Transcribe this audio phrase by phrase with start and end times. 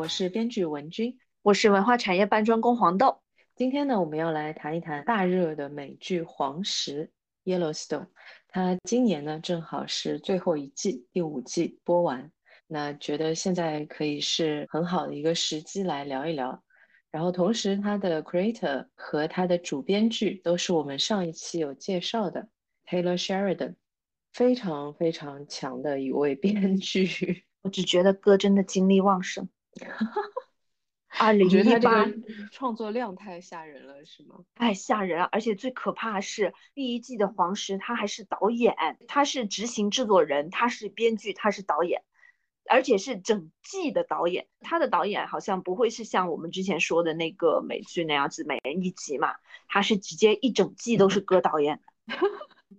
[0.00, 3.20] 我是编剧文君，我是文化产业搬砖工黄豆。
[3.54, 7.12] 今天呢，我们要来谈一谈大热的美剧《黄石》
[7.58, 8.06] （Yellowstone）。
[8.48, 12.32] 它今年呢，正好是最后一季，第五季播完。
[12.66, 16.64] 那觉得现在可以是很好的一个时机来聊一聊。
[17.10, 22.48] 然后同时，它的 creator 和它的主编剧都是我们上一期有介绍的
[22.86, 23.74] Taylor Sheridan，
[24.32, 27.44] 非常非常强的一位编剧。
[27.60, 29.46] 我只觉得哥真的精力旺盛。
[31.18, 32.06] 二零一八
[32.50, 34.36] 创作量太吓人了，是吗？
[34.54, 38.74] 太吓人了，而且最可怕的是第一季的黄石，他还是导演，
[39.08, 42.02] 他是执行制作人，他是编剧，他是导演，
[42.68, 44.46] 而且是整季的导演。
[44.60, 49.34] 他的导演好像不会是像我们之前说的那个美剧那样子，每人一集嘛，
[49.68, 51.80] 他是直接一整季都是 哥导演。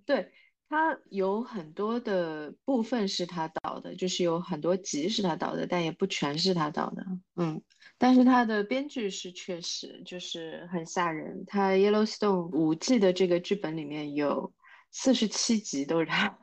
[0.05, 0.31] 对。
[0.71, 7.05] 他有很多的部分是他导的，就是有很多集是他导的，但也不全是他导的。
[7.35, 7.61] 嗯，
[7.97, 11.43] 但是他的编剧是确实就是很吓人。
[11.45, 14.53] 他 Yellowstone 五季的这个剧本里面有
[14.91, 16.39] 四十七集都是他，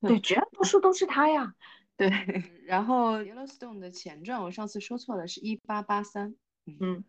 [0.00, 1.52] 对，绝大多数都是他呀。
[1.98, 2.08] 对，
[2.66, 6.36] 然后 Yellowstone 的前传我上次说错了，是一八八三。
[6.66, 7.02] 嗯，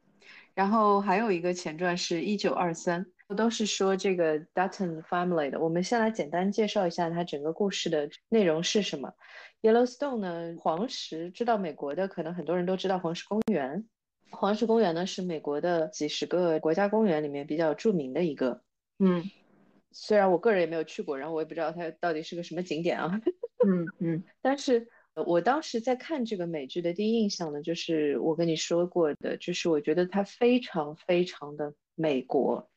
[0.55, 3.05] 然后还有一个前传是一九二三。
[3.35, 5.59] 都是说这个 Dutton family 的。
[5.59, 9.13] 我们先来简单介绍一下它整个故事的内容是什么。
[9.61, 13.87] Yellowstone 呢，黄石，知道美国的可能很多人都知道黄石公园。
[14.31, 18.61] 黄石公园呢是美国的几十个国家公园里面比较著名的一个。
[18.99, 19.23] 嗯，
[19.91, 23.19] 虽然我个人也没有去过，然后我也不知道它到底是个什么景点啊。
[23.67, 24.87] 嗯嗯，但是
[25.25, 32.69] 我当时在看这个美剧的第一印象呢，就是我跟你说过的，就是我觉得它非常非常的美国。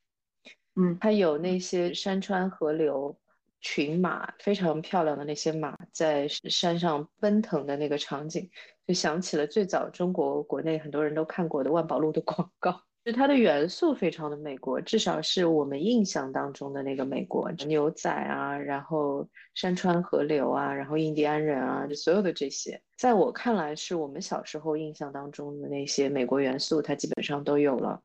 [0.76, 3.18] 嗯，它有那些山川河流、
[3.60, 8.50] 群马，非常漂亮的那些马在山上奔腾的那个场景，
[8.86, 12.82] 就想起了最早中国国内很多人都看过的万宝路的广告。
[13.04, 28.00] 就它的元素非常的美国，至少是我们印象当中的那个美国，牛仔啊，然后山川河流啊，然后印第安人啊，就所有的这些，在我看来是我们小时候印象当中的那些美国元素，它基本上都有了。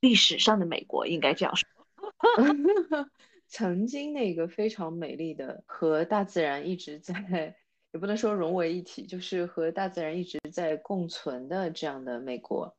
[0.00, 1.66] 历史上的美国应该这样说。
[3.46, 7.54] 曾经那个非常美丽的和大自然一直在，
[7.92, 12.74] 也不能说融为一体，就是和大自然一直在共存的这样的美国，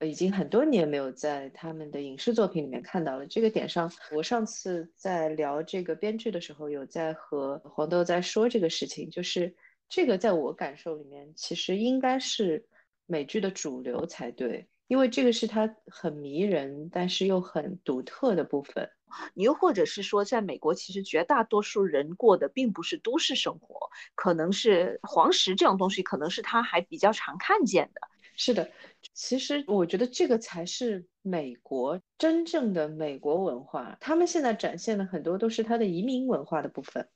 [0.00, 3.26] 已经很多年没有在他们的影视作品里面看到了。
[3.26, 9.54] 这个点上，我上次在聊这个编剧的时候，有在和黄豆在说这个事情，就是
[9.88, 12.64] 这个在我感受里面，其实应该是
[13.06, 14.68] 美剧的主流才对。
[14.90, 18.90] 因为这个是它很迷人，但是又很独特的部分。
[19.34, 28.00] 你又或者是说，在美国，其实绝大多数人过的并不是都市生活，可能是黄石这种东西，可能是他还比较常看见的。
[28.36, 28.68] 是的，
[29.14, 33.96] 其实我觉得这个才是美国真正的美国文化。
[34.00, 37.08] 他们现在展现的很多都是他的移民文化的部分。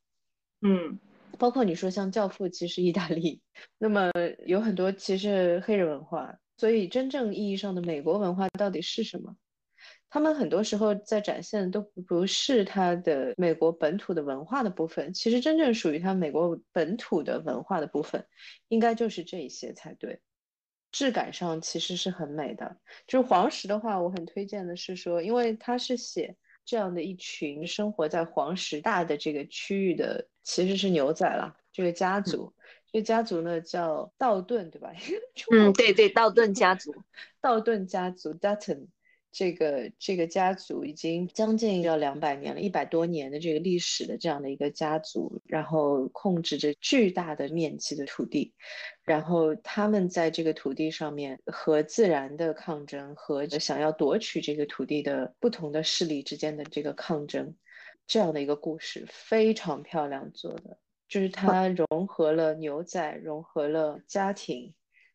[0.60, 0.96] 嗯，
[1.40, 3.42] 包括你说像《教父》，其实意大利，
[3.78, 4.12] 那么
[4.46, 6.38] 有很多其实黑人文化。
[6.56, 9.36] 所以，真正意义上的美国文化到底是什么？
[10.08, 15.12] 他们很多时候在展现的都不是他的美国本土的文化的部分。
[15.12, 18.24] 其实，真正属于他美国本土的文化的部分，
[18.68, 20.20] 应该就是这一些才对。
[20.92, 22.76] 质感上其实是很美的。
[23.08, 32.54] 就是黄石的话，我很推荐的是说，因为他是写这样的一群生活在黄石大的这个区域的，其实是牛仔了这个家族。
[32.94, 34.92] 这个家族呢叫道顿，对吧？
[35.50, 36.94] 嗯，对对，道顿家族，
[37.42, 38.86] 道顿家族 Dutton，
[39.32, 48.54] 这个这个家族已经将近要两百年了，一百多年的这个历史的这样的一个家族，然后控制着巨大的面积的土地，
[49.02, 57.56] 然后他们在这个土地上面和自然的抗争，和想要夺取这个土地的不同的势力之间的这个抗争，
[58.06, 60.78] 这样的一个故事，非常漂亮做的。
[61.14, 64.74] 就是它融合了牛仔，融合了家庭，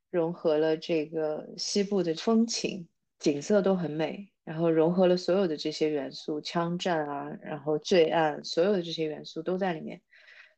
[0.09, 2.87] 融合了这个西部的风情，
[3.19, 10.01] 景色都很美，然后融合了所有的这些元素，枪战啊，然后罪案，所有的这些元素都在里面，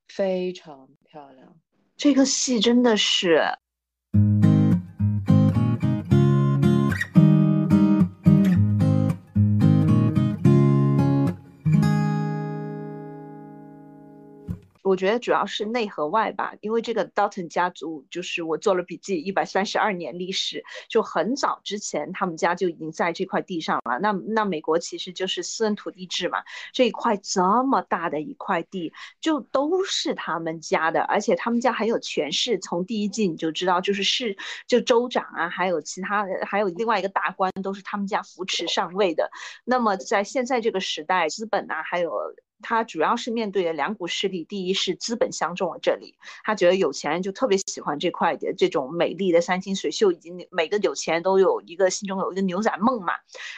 [0.07, 1.59] 非常漂亮。
[1.97, 3.41] 这个戏真的是。
[14.91, 23.99] 我觉得主要是内和外吧，因为这个 Dalton 家族就是我做了笔记，一百三十二年历史，就很早之前他们家就已经在这块地上了。
[23.99, 26.39] 那那美国其实就是私人土地制嘛，
[26.73, 28.91] 这一块这么大的一块地
[29.21, 34.35] 就都是他们家的，而且他们家很有权势，从第一季你就知道，就是市
[34.67, 39.31] 就州长啊，还有其他还有另外一个大官都是他们家扶持上位的。
[39.63, 42.11] 那么在现在这个时代，资本啊，还有。
[42.61, 53.13] 他主要是面对的两股势力，第一是资本相中了这里，他觉得有钱人就特别喜欢这块的这种美丽的山清水秀，以及每个有钱人都有一个心中有一个牛仔梦嘛，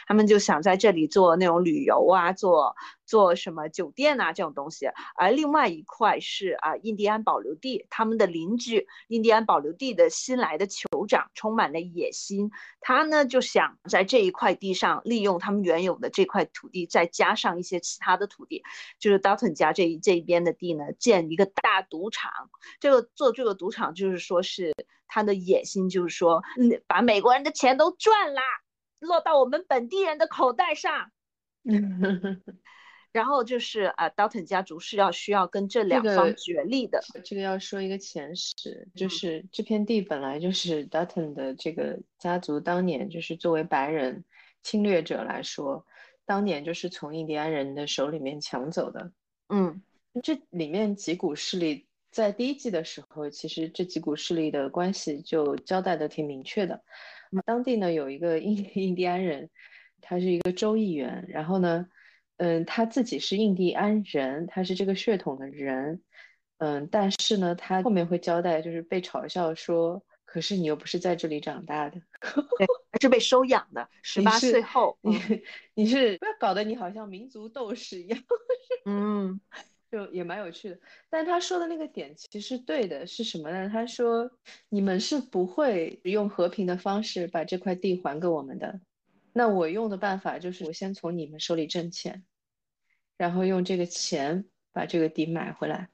[0.06, 2.74] 他们就想在这里做那种旅游啊，做。
[3.06, 4.86] 做什么酒店啊这种东西，
[5.16, 18.62] 而另外一块是啊印第安保留地，他们的邻居印第安保留地的新来的酋长充满了野心，他呢就想在这一块地上利用他们原有的这块土地，再加上一些其他的土地，
[18.98, 22.32] 就是 Dalton 家这一这一边的地呢，建一个大赌场。
[22.80, 24.74] 这个做这个赌场就是说是
[25.06, 28.42] 他的野心，就是说嗯把美国人的钱都赚啦，
[28.98, 31.10] 落到我们本地人的口袋上。
[33.14, 37.00] 然后就是啊，Dalton 家族是要需要跟这两方角力的。
[37.24, 44.24] 这个要说一个前史，就是这片地本来就是 Dalton 的这个家族当年就是作为白人
[44.64, 45.86] 侵略者来说，
[46.26, 49.12] 当年就是从印第安人的手里面抢走的。
[49.48, 49.80] 嗯，
[50.20, 56.82] 这里面几股势力在第一季的时候，其实这几股势力的关系就交代的挺明确的。
[57.46, 59.50] 当地呢有一个印 印第安人，
[60.00, 61.86] 他是一个州议员，然后呢。
[62.36, 66.02] 嗯，他自己是印第安人，他是这个血统的人，
[66.58, 72.00] 嗯，但是呢，他后面会交代，就是被嘲笑说，可是你又不是在这里长大的，
[72.90, 75.20] 还是被收养的，十八岁后，你
[75.74, 78.18] 你是不要搞得你好像民族斗士一样，
[78.84, 79.40] 嗯，
[79.92, 80.78] 就也蛮有趣的。
[81.08, 83.68] 但他说的那个点其实对的，是什么呢？
[83.68, 84.28] 他说
[84.68, 88.80] 你们是不会用和平的方式把这块地还给我们的。
[89.36, 92.24] 那我用的办法就是，我先从你们手里挣钱，
[93.16, 95.88] 然后用这个钱把这个地买回来。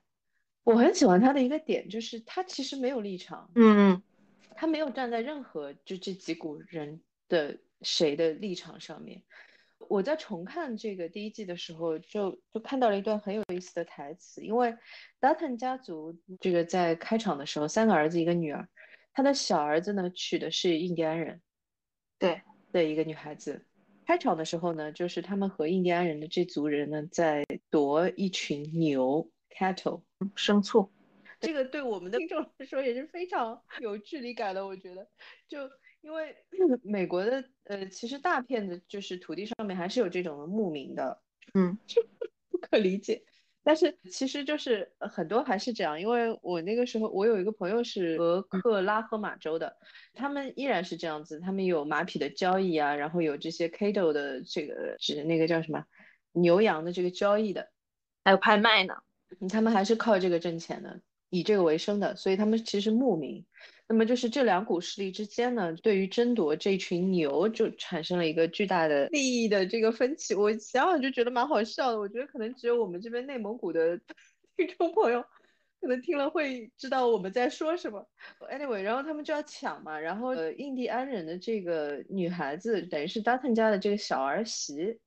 [0.62, 4.02] 我很喜欢他的一个点，就是他其实没有立场，嗯，
[4.54, 9.22] 他没有站在任何就这几股人的谁的立场上面。
[9.88, 14.76] 我在重看这个第一季的时候，就就看到了一段很有意思的台词，因为
[15.18, 18.68] Dutton 家族这个在开场的时候，三个儿子一个女儿，
[19.14, 21.40] 他的小儿子呢娶的是印第安人，
[22.18, 22.42] 对。
[22.72, 23.64] 的一个女孩子，
[24.06, 30.02] 开场的时候呢，就是他们和印第安人的这族人呢，在夺一群牛 （cattle）
[30.36, 30.90] 牲畜。
[31.40, 34.66] 这个对我们的听众来说也是非常有距离感的。
[34.66, 35.08] 我觉得，
[35.48, 35.58] 就
[36.02, 36.36] 因为
[36.82, 41.22] 美国的呃，其实大片的就是土地上面还是有这种牧民的，
[41.54, 41.78] 嗯，
[42.50, 43.22] 不可理解。
[43.62, 49.76] 但是其实就是很多还是这样，因为我那个时候我有一个朋友是俄克拉荷马州的，
[50.14, 55.84] 他们依然是这样子，他们有马匹的交易啊，然后有这些 cattle 的这个指那个叫什么
[56.32, 57.68] 牛羊的这个交易的，
[58.24, 58.94] 还有拍卖呢，
[59.50, 63.44] 他们还是靠这个挣钱的，以这个为生的，所以他们其实牧民。
[63.90, 70.32] 那么就是这两股势力之间呢，对于争夺这群牛就产生了一个巨大的利益的这个分歧。
[70.32, 71.98] 我想想就觉得蛮好笑的。
[71.98, 73.98] 我觉得可能只有我们这边内蒙古的
[74.56, 75.20] 听众朋友
[75.80, 78.08] 可能听了会知道我们在说什么。
[78.48, 85.00] Anyway，然后他们就要抢嘛，然后呃，印第安人的这个女孩子等于是 Dutton 家的这个小儿媳，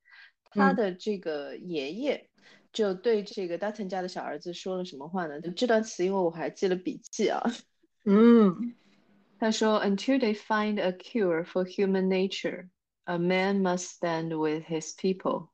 [0.51, 2.29] 她的这个爷爷
[2.73, 5.39] 就对这个 Dutton 家的小儿子说了什么话呢？
[5.55, 7.41] 这段词因为我还记了笔记啊。
[8.05, 8.75] 嗯，
[9.39, 12.67] 他说，Until they find a cure for human nature,
[13.05, 15.51] a man must stand with his people,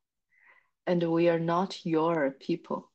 [0.86, 2.89] and we are not your people。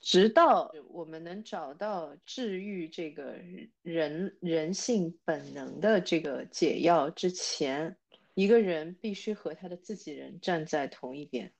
[0.00, 3.36] 直到我们能找到治愈这个
[3.82, 7.96] 人人性本能的这个解药之前，
[8.34, 11.52] 一个人必须和他的自己人站在同一边。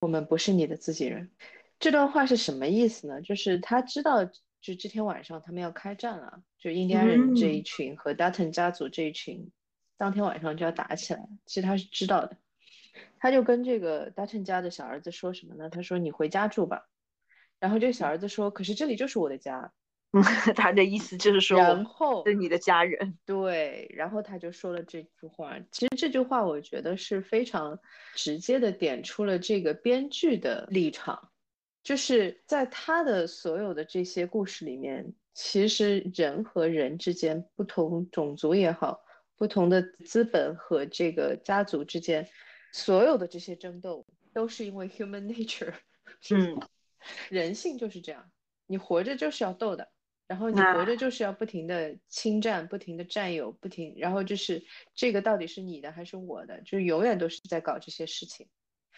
[0.00, 1.30] 我们不是你的自己人。
[1.80, 3.22] 这段话是什么意思呢？
[3.22, 4.30] 就是他知道。
[4.62, 9.50] 就这天晚上他们要开战了，就印第安人这一群和 Dutton 家族这一群，
[9.98, 11.28] 当天晚上就要打起来。
[11.46, 12.36] 其实他是知道的，
[13.18, 15.68] 他就跟这个 Dutton 家的小儿子说什么呢？
[15.68, 16.86] 他说：“你回家住吧。”
[17.58, 19.72] 然后这个小儿子说：“可是这里就是我的家。
[20.54, 23.18] ”他的意思就是说，然后是你的家人。
[23.26, 25.58] 对，然后他就说了这句话。
[25.72, 27.80] 其实这句话我觉得是非常
[28.14, 31.31] 直接的点出了这个编剧的立场。
[31.82, 39.00] 就是在他的所有的这些故事里面，其实人和人之间，不同种族也好，
[39.36, 42.28] 不同的资本和这个家族之间，
[42.72, 45.74] 所有的这些争斗，都是因为 human nature，
[46.30, 46.60] 嗯，
[47.30, 48.30] 人性就是这样。
[48.66, 49.90] 你活着就是要斗的，
[50.28, 58.48] 然后你活着就是要不停的侵占、不停的占有、不停，然后就是这个到底是你的还是我的，就是永远都是在搞这些事情。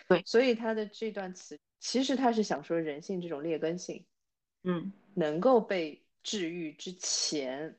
[0.07, 4.07] 对，所以他的这段词其实他是想说人性这种劣根性，
[4.63, 7.79] 嗯，能够被治愈之前，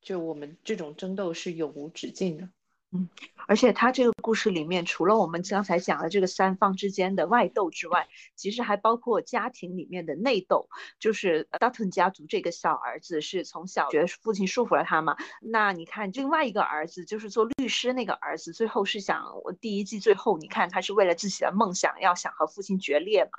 [0.00, 2.50] 就我们这种争斗是永无止境的。
[2.96, 3.08] 嗯，
[3.48, 10.68] 而且他这个故事里面，除了我们刚才讲的这个三方之间的外斗之外，其实还包括家庭里面的内斗。
[11.00, 23.30] 就是 Dutton 家族这个小儿子是从小觉得父亲束缚了他嘛，那你看另外一个儿子，就是做律师那个儿子，最后是想，我第一季最后你看他是为了自己的梦想，要想和父亲决裂嘛。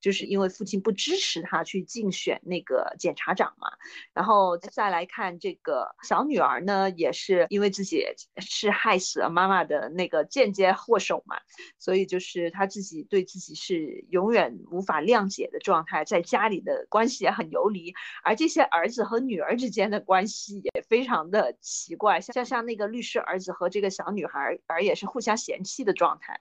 [0.00, 3.68] 就是因为父亲不支持他去竞选那个检察长嘛，
[4.12, 8.04] 然后再来看这个小女儿呢，也是因为自己
[8.38, 11.40] 是害死了妈妈的那个间接祸首嘛，
[11.78, 26.40] 所以就是他自己对自己是永远无法谅解的状态，在家里的关系也很游离，而这些儿子和女儿之间的关系也非常的奇怪，像像那个律师儿子和这个小女孩儿也是互相嫌弃的状态，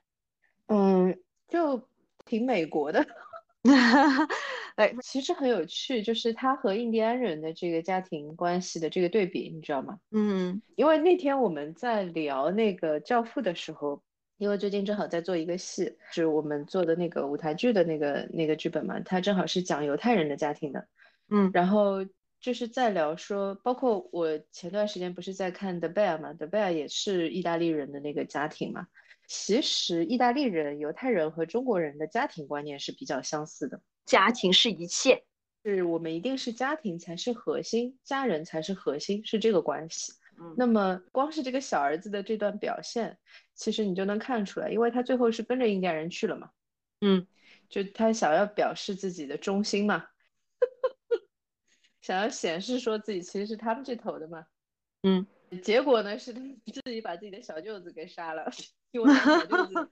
[0.67, 1.87] 嗯，就
[2.25, 3.05] 挺美国的。
[4.75, 9.99] 哎，其实很有趣，就是他和印第安人的这个家庭关系的这个对比，你知道吗？
[10.11, 14.01] 嗯，因为那天我们在聊那个《教父》的时候，
[14.37, 20.87] 因为最近正好在做一个戏，是我们做的那个舞台剧的那个那个剧本嘛，它正好是讲犹太人的家庭的。
[21.29, 22.03] 嗯，然后
[22.39, 28.87] 就是在聊说，包括我前段时间不是在看《The Bear》嘛，《The Bear》也是意大利人的那个家庭嘛。
[29.33, 33.81] 其实，意大利人、犹太人和中国人的家庭观念是比较相似的。
[34.05, 35.23] 家庭是一切，
[35.63, 40.11] 是我们一定是家庭才是核心，家人才是核心，是这个关系。
[40.37, 43.17] 嗯，那么光是这个小儿子的这段表现，
[43.53, 46.49] 其实你就能看出来，因为他最后是跟着印第安人去了嘛。
[46.99, 47.25] 嗯，
[47.69, 50.07] 就他想要表示自己的忠心嘛，
[52.01, 54.45] 想要显示说自己其实是他们这头的嘛。
[55.03, 55.25] 嗯，
[55.63, 58.51] 结果呢是他自己把自己的小舅子给杀了。
[58.91, 59.89] 因为他小舅子，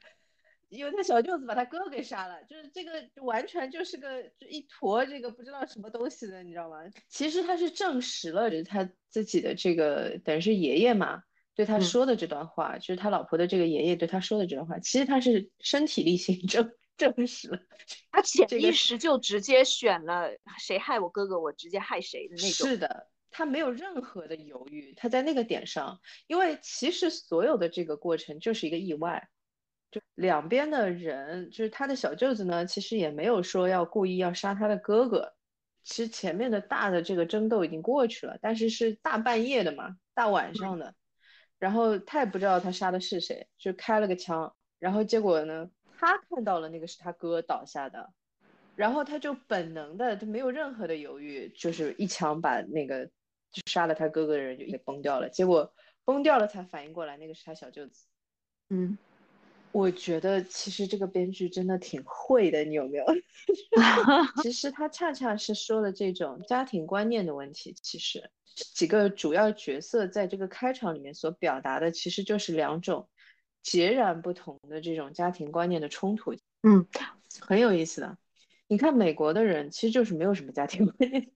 [0.69, 2.91] 因为他小舅子把他哥给杀了，就是这个
[3.23, 6.77] 完全就是个就一坨这个不知道什么东西的，你知道吗？
[7.07, 11.23] 其实他是证实了他自己的这个等于是爷爷嘛
[11.55, 17.59] 对他说的这段话，就是他老婆的这个爷爷对他说的这段话，其实他是身体力行 证证实了，
[18.11, 20.29] 他潜意识就直接选了
[20.59, 22.67] 谁害我哥哥，我直接害谁的那种。
[22.67, 23.07] 是的。
[23.31, 29.29] 他没有任何的犹豫，他在那个点上，因为其实所有的这个过程就是一个意外，
[29.91, 35.33] 就两边的人，就是他的小舅子呢，其实也没有说要故意要杀他的哥哥，
[35.83, 40.95] 其实前面的大的这个争斗已经过去了，但是是大半夜的嘛，大晚上的，
[41.59, 48.11] 然后他也不知道他杀的是谁，就开了个枪，然后结果呢，他看到了那个是他哥倒下的，
[48.75, 53.09] 然后他就本能的，他没有任何的犹豫，就是一枪把那个。
[53.51, 55.73] 就杀了他哥哥的人就也崩掉了，结果
[56.05, 58.05] 崩掉了才反应过来那个是他小舅子。
[58.69, 58.97] 嗯，
[59.71, 63.05] 我觉得其实这个编剧真的挺会的，你有没有？
[64.43, 67.75] 其实他恰恰是说了这种家庭观念的问题。
[67.81, 73.09] 其实几个主要角色在这个开场里面所表达的，其实就是两种
[73.63, 76.33] 截然不同的这种家庭观念的冲突。
[76.63, 76.85] 嗯，
[77.39, 78.17] 很有意思的。
[78.67, 81.31] 你看美国的人其实就是没有什么家庭观念。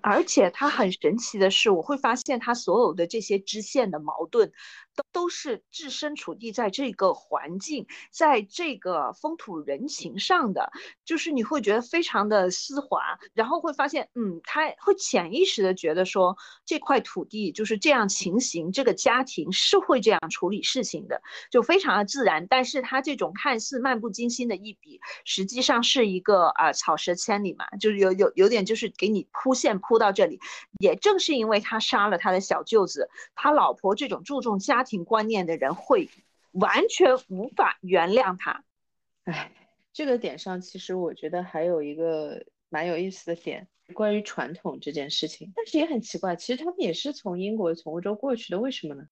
[0.00, 4.52] 而且它很神奇的是，我会发现它所有的这些支线的矛盾，
[4.98, 10.70] 都都是置身处地在这个环境，在这个风土人情上的，
[11.04, 16.36] 就是你会觉得非常的丝滑，然后会发现，嗯，他会潜意识的觉得说
[16.66, 22.46] 这块土地就是这样情形，这个家庭是会这样处理事情的，就非常的自然。
[22.48, 29.78] 但是他这种看似漫不经心的一笔，实际上是一个啊草蛇千里嘛，就是有有有点就是给你铺线。
[29.80, 30.40] 铺到这里，
[30.80, 36.08] 也正是因为他杀了他的小舅子，他老婆这种注重家庭观念的人会
[36.52, 38.64] 完全无法原谅他。
[39.24, 39.52] 哎，
[39.92, 45.52] 这个点上，其实我觉得还有一个蛮有意思的点，关于传统这件事情。
[45.54, 49.06] 但是也很奇怪，其实他们也是从英国、从欧洲过去的，为什么呢？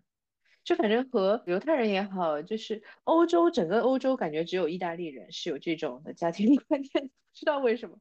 [0.65, 7.99] 就反正和犹太人也好，就是欧洲整个欧洲，感觉只有意大利人是有这种的家庭观念，不知道为什么。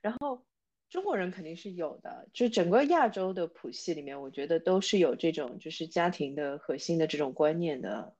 [0.00, 0.44] 然后。
[0.94, 8.14] 中国人肯定是有的，就整个亚洲的谱系里面，我觉得都是有这种就是家庭的核心的这种观念的。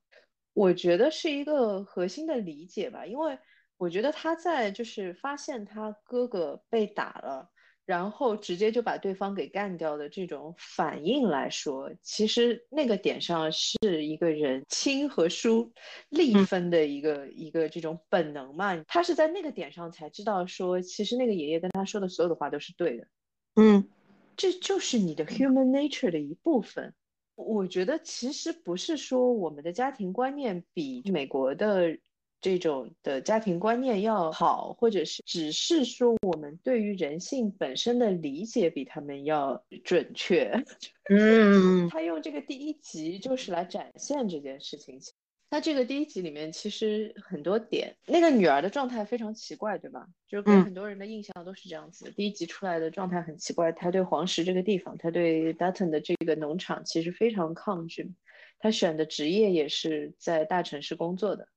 [0.54, 3.38] 我觉得是一个核心的理解吧，因为
[3.76, 7.48] 我觉得他在就是发现他哥哥被打了，
[7.86, 15.70] 然后直接就把对方给干掉的这种反应来说，其实那个点上是一个人亲和疏
[16.08, 18.82] 利分的一个一个这种本能嘛。
[18.88, 23.06] 他是在那个点上才知道说，其实那个爷爷跟他说的所有的话都是对的。
[23.56, 23.86] 嗯，
[24.36, 26.94] 这就是你的 human nature 的一部分。
[27.34, 31.98] 我觉得其实不是说我们的家庭观念比美国的。
[32.44, 40.52] 这种的家庭观念要好，或者是只是说我们对于人性本身的理解比他们要准确。
[41.08, 45.00] 嗯，他用这个第一集就是来展现这件事情。
[45.48, 50.06] 他这个第一集里面其实很多点，那个女儿的状态非常奇怪，对吧？
[50.28, 52.12] 就给很多人的印象都是这样子。
[52.14, 58.12] 第一集出来的状态很奇怪，他对黄石这个地方，他对 Dutton 的这个农场其实非常抗拒。
[58.58, 61.48] 他选的职业也是在大城市工作的。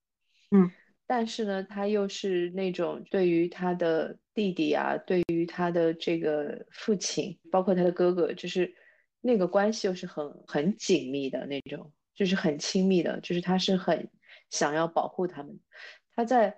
[0.51, 0.71] 嗯，
[1.05, 8.73] 但是呢，他又是那种对于他的弟弟啊，对于他的这个父亲，包括他的哥哥，就是
[9.19, 14.09] 那个关系又是很很紧密的那种，就是很亲密的，就是他是很
[14.49, 15.59] 想要保护他们。
[16.15, 16.57] 他在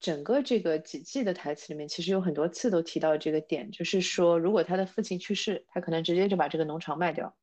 [0.00, 7.34] 整个这个几季的台词里面，其实有很多次都提到这个点，就是说，如果他的父亲去世，他可能直接就把这个农场卖掉，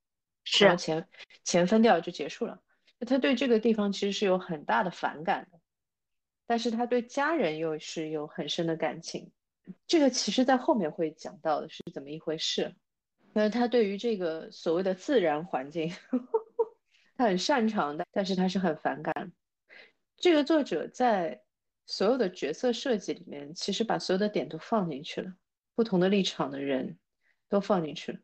[0.44, 1.08] 是钱
[1.44, 2.62] 钱分掉就结束了。
[3.08, 5.60] 他对这个地方其实是有很大的反感的。
[6.48, 9.32] 但是他对家人又是有很深的感情，
[9.86, 12.74] 这个其实在后面会讲到的是怎么一回事。
[13.34, 15.94] 那他对于这个所谓的自然环境，
[17.16, 19.32] 他很擅长的，但是他是很反感。
[20.16, 21.44] 这个作者在
[21.86, 25.34] 所有的角色设计里面，其实把所有的点都放进去了，
[25.76, 26.98] 不同的立场的人
[27.50, 28.20] 都放进去了。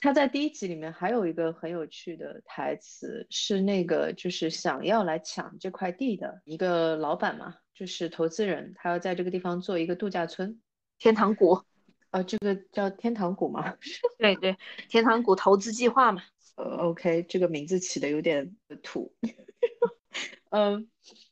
[0.00, 10.60] 他在第一集里面还有一个很有趣的台词，是那个就是想要来抢这块地的一个老板嘛，就是投资人，他要在这个地方做一个度假村，
[10.98, 11.62] 天堂谷，
[12.10, 13.76] 啊，这个叫天堂谷吗？
[14.18, 14.56] 对对，
[14.88, 16.22] 天堂谷投资计划嘛。
[16.56, 19.14] 呃，OK，这个名字起的有点土。
[20.50, 20.88] 嗯，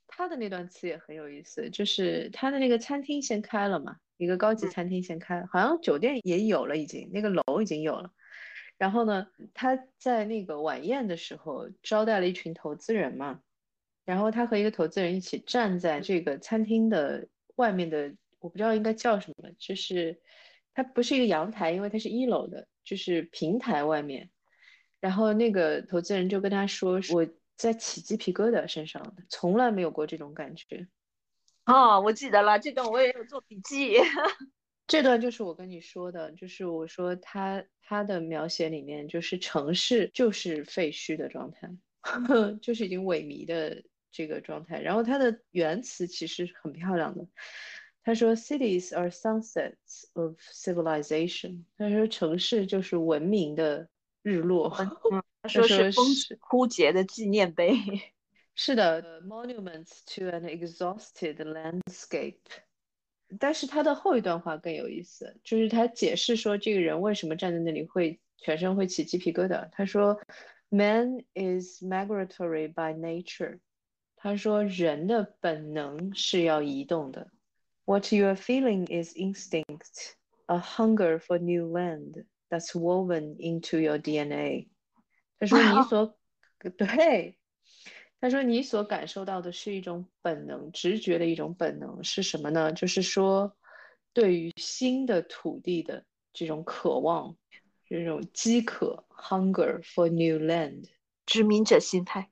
[0.07, 8.11] 他的那段词也很有意思，就是他的那个餐厅先开了嘛，一个高级餐厅先开，好像酒店也有了，已经那个楼已经有了。
[8.77, 13.41] 然后呢，他在那个晚宴的时候招待了一群投资人嘛，
[14.05, 20.21] 然后他和一个投资人一起站在这个餐厅的外面的，我不知道应该叫什么，就是
[20.75, 24.31] 它不是一个阳台，因为它是一楼的，就是平台外面。
[25.01, 30.89] 然后那个投资人就跟他说：“我在起鸡皮疙瘩身上，从来没有过这种感觉。”
[31.67, 33.99] 哦，我记得了，这段我也有做笔记。
[34.87, 41.71] 这段就是我跟你说的，就是我说他他的描写里面，就是城市就是废墟的状态，
[42.61, 44.81] 就是已经萎靡的这个状态。
[44.81, 47.27] 然后他的原词其实很漂亮的，
[48.03, 53.89] 他说 “Cities are sunsets of civilization”，他说城市就是文明的
[54.23, 54.69] 日落。
[55.43, 56.07] 他说是风
[56.41, 57.75] 枯竭的纪念碑。
[58.55, 62.37] 是的，“monuments to an exhausted landscape”。
[63.39, 69.69] 但是他的后一段话更有意思，就是他解释说这个人为什么站在那里会全身会起鸡皮疙瘩。
[69.73, 70.21] 他说
[70.69, 73.61] ，Man is migratory by nature。
[74.17, 77.31] 他说人的本能是要移动的。
[77.85, 80.15] What you are feeling is instinct,
[80.47, 84.69] a hunger for new land that's woven into your DNA。
[85.39, 86.17] 他说你所
[86.77, 87.37] 对。
[88.25, 92.73] 他说：“你所感受到的是一种本能、直觉的一种本能，是什么呢？
[92.73, 93.55] 就是说，
[94.15, 97.37] 对于新的土地的这种渴望，
[97.87, 100.87] 这种饥渴 （hunger for new land），
[101.27, 102.31] 殖民者心态。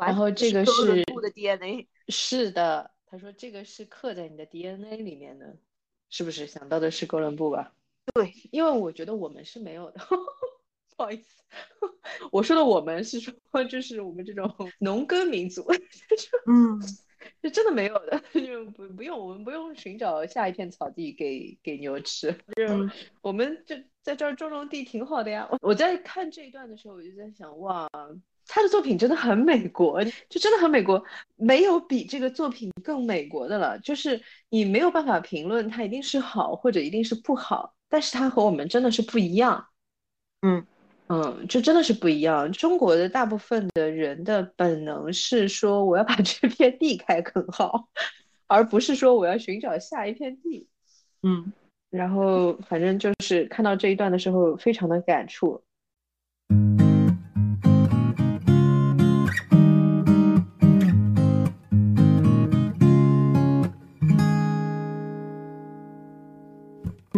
[0.00, 2.92] 然后这个是的 DNA，是的。
[3.04, 5.56] 他说这个是刻在你的 DNA 里面的，
[6.10, 6.46] 是不是？
[6.46, 7.74] 想到的是哥伦布吧？
[8.14, 10.00] 对，因为我觉得我们是没有的。”
[10.96, 11.42] 不好意思，
[12.30, 13.32] 我说的我们是说，
[13.68, 15.64] 就是我们这种 农耕民族，
[16.46, 16.80] 嗯，
[17.42, 22.88] 是真的没有的，就不不用，我们不用寻找下一片草地给给牛吃，就
[23.20, 25.48] 我们就在这儿种种地挺好的呀。
[25.60, 27.88] 我在看这一段的时候，我就在想，哇，
[28.46, 31.02] 他的作品真的很美国，就真的很美国，
[31.34, 33.78] 没有比这个作品更美国的了。
[33.80, 39.66] 就是你没有办法评论它一定是好或者一定是不好，但是它和我们真的是不一样，
[40.42, 40.64] 嗯。
[41.08, 42.50] 嗯，就真的是不一样。
[42.52, 47.88] 中国的大部分的人的本能是说，我要把 这片地开垦好，
[48.46, 50.66] 而不是说我要寻找下一片地。
[51.22, 51.52] 嗯，
[51.90, 55.62] 然后反正就是看到这一段的时候，非常的感触。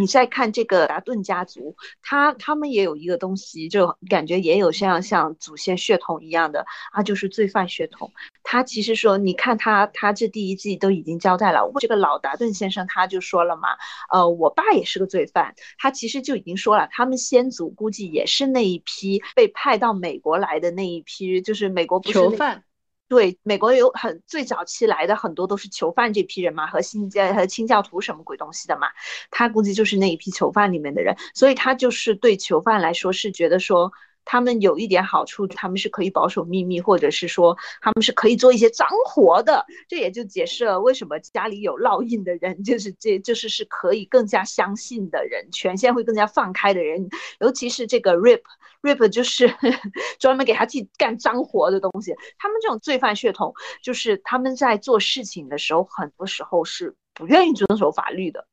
[0.07, 8.13] 你再看这个达顿家族，他他们也有一个东西，就感觉也有像像祖先血统一样的啊，就是罪犯血统。
[8.45, 13.71] 他其实说，你看他他这第一季都已经交代了，这个老达顿先生他就说了嘛，
[14.13, 22.63] 呃，我爸也是个罪犯，他其实就已经说了，他们先祖估计也是那一批被派到美国来的那一批，就是美国不是囚犯。
[23.09, 28.89] 对，美国有很最早期来的很多都是囚犯这批人嘛，和新教和清教徒什么鬼东西的嘛，
[29.31, 33.93] 他估计就是那一批囚犯里面的人，所以他就是对囚犯来说是觉得说。
[34.27, 39.65] 他们有一点好处，他们是可以保守秘密，或者是说他们是可以做一些脏活的。
[39.89, 47.09] 这也就解释了为什么家里有烙印的人，就是这就是是可以更加相信的人，权限会更加放开的人。
[47.41, 49.49] 尤其是这个 Rip，Rip 就是
[50.19, 52.13] 专门给他去干脏活的东西。
[52.37, 58.49] 他们这种罪犯血统，就是他们在做事情的时候，很多时候是不愿意遵守法律的。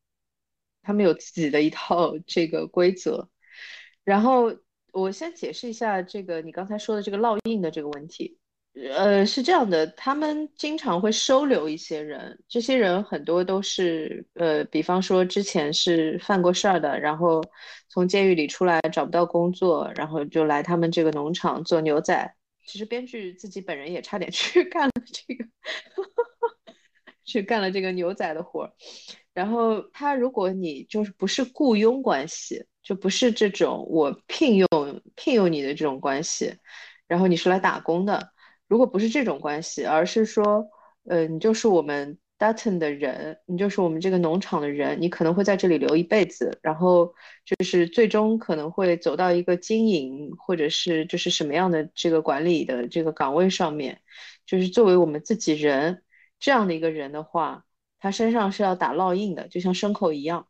[0.83, 3.27] 他们有自己的一套这个规则，
[4.03, 4.53] 然后。
[4.93, 8.37] 我先解释一下这个你刚才说的这个烙印的这个问题，
[8.95, 17.43] 呃，是这样的，他们经常会收留一些人，这些人很多都是，呃，比方说之前是犯过事儿的，然后
[17.89, 22.35] 从监狱里出来找不到工作，然后就来他们这个农场做牛仔。
[22.65, 25.45] 其实编剧自己本人也差点 去干了这个，
[27.25, 28.71] 去干了这个牛仔的活儿。
[29.33, 32.63] 然后他如果你就是不是雇佣关系。
[32.83, 34.67] 就不是这种我聘用
[35.15, 36.55] 聘用你的这种关系，
[37.07, 38.31] 然后你是来打工的。
[38.67, 40.67] 如果不是这种关系，而是说，
[41.05, 47.13] 呃，你就是我们 Dutton 的人，你就是我们这个农场的人，你可能会在这里留一辈子，然后
[47.45, 54.01] 就是最终可能会走到一个经营或者是就是什么样的这个管理的这个岗位上面，
[54.45, 56.03] 就是作为我们自己人
[56.39, 57.65] 这样的一个人的话，
[57.99, 60.47] 他身上是要打烙印的，就像牲口一样。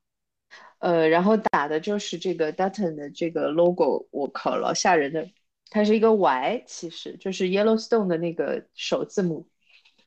[0.84, 5.30] 呃，然后打的就是这个 Dutton 的这个 logo，我靠，老吓人的，
[5.70, 9.48] 它是一个 Y，其实就是 Yellowstone 的那个首字母。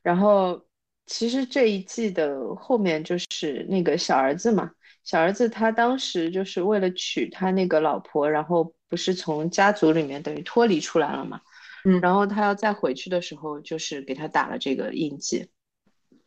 [0.03, 0.67] 然后
[1.07, 4.71] 其实这一季的后面就是那个小儿子嘛，
[5.03, 11.41] 小儿子他当时就是为了娶他那个老婆，然后不是从家族里面等于脱离出来了嘛，
[11.85, 15.49] 嗯，然后他要再回去的时候，就是给他打了这个印记。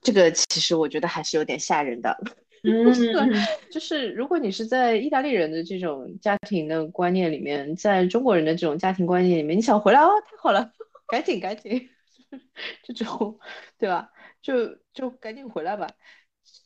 [0.02, 2.18] 这个其实我觉得还是有点吓人的。
[2.62, 3.32] 嗯，
[3.70, 10.70] 就是如果你是在意大利人的这种家庭的观念里面，在中国人的这种家庭观念里面，你想回来哦，太好了，
[11.08, 11.88] 赶紧赶紧，
[12.84, 13.38] 这种
[13.78, 14.10] 对吧？
[14.42, 15.88] 就就赶紧回来吧，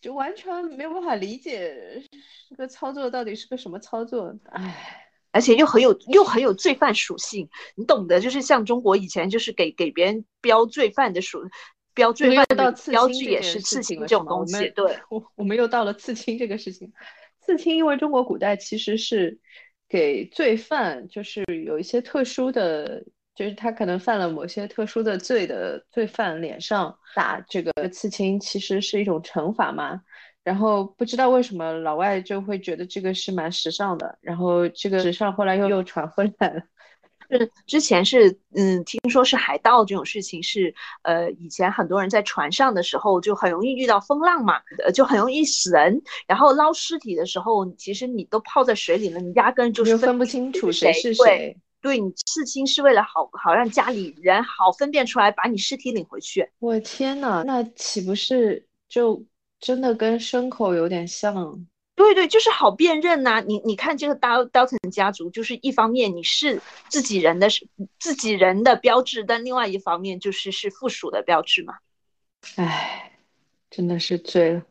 [0.01, 2.03] 就完全没有办法理解
[2.49, 11.49] 这个操作到底是个什么操作，唉，而且又很有又很有罪犯属性，你懂得，就是像中国以前就是给给别人标罪犯的属。
[11.95, 16.93] 标罪犯的标志也是刺青这种东西，对，我我们又到了刺青这个事情。
[17.41, 19.39] 刺青因为中国古代其实是
[19.89, 23.05] 给罪犯，就是有一些特殊的，
[23.35, 30.01] 就是他可能犯了某些特殊的罪的罪犯脸上打这个刺青，其实是一种惩罚嘛。
[30.43, 36.63] 然后不知道为什么老外就会觉得这个是蛮时尚的，然后这个时尚后来又又传回来了。
[37.31, 46.03] 是之前是嗯，听说是海盗这种事情是呃，以前很多人在船上的时候就很容易遇到风浪嘛，呃，就很容易死人。
[46.27, 51.57] 然后捞尸体的时候，其实你都泡在水里了，你压根就是分不清楚谁是谁。
[51.81, 56.49] 对你刺青是为了好好让家里人好分辨出来，把你尸体领回去。
[56.59, 59.23] 我天呐，那岂不是就
[59.61, 61.67] 真的跟牲口有点像？
[62.05, 63.41] 对对，就是好辨认呐。
[63.41, 67.67] 你你看这个刀刀藤家族，就是一方面你是自己人的是
[67.99, 71.79] 自己人的标志，但另外一方面就是是附属的标志嘛。
[72.57, 73.13] 唉，
[73.71, 74.63] 真的是醉了。